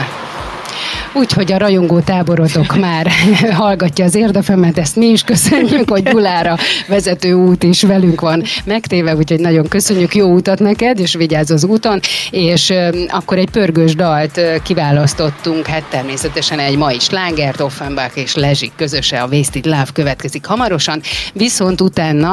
[1.14, 3.10] Úgyhogy a rajongó táborotok már
[3.52, 6.56] hallgatja az érdefemet, ezt mi is köszönjük, hogy Gyulára
[6.88, 11.64] vezető út is velünk van megtéve, úgyhogy nagyon köszönjük, jó utat neked, és vigyázz az
[11.64, 12.00] úton,
[12.30, 12.72] és
[13.08, 19.26] akkor egy pörgős dalt kiválasztottunk, hát természetesen egy mai slágert, Offenbach és Lezsik közöse, a
[19.26, 21.00] Wasted Love következik hamarosan,
[21.32, 22.30] viszont utána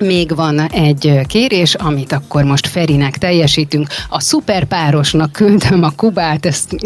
[0.00, 3.86] még van egy kérés, amit akkor most Ferinek teljesítünk.
[4.08, 6.76] A szuperpárosnak küldöm a Kubát, ezt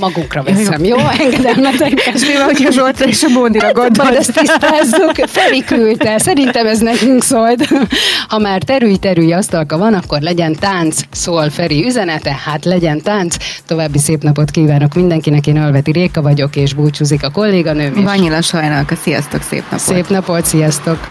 [0.00, 0.96] magunkra veszem, jó?
[0.96, 1.92] Engedem nektek.
[2.14, 4.14] És mi van, hogyha Zsoltra és a Mónira gondolt?
[4.14, 5.14] ezt tisztázzuk.
[5.26, 6.18] Feri küldte.
[6.18, 7.68] Szerintem ez nekünk szólt.
[8.28, 13.36] Ha már terülj-terülj asztalka van, akkor legyen tánc, szól Feri üzenete, hát legyen tánc.
[13.66, 18.04] További szép napot kívánok mindenkinek, én Alveti Réka vagyok, és búcsúzik a kolléganőm.
[18.04, 19.78] Vanyila sajnálka, sziasztok, szép napot.
[19.78, 21.08] Szép napot, sziasztok.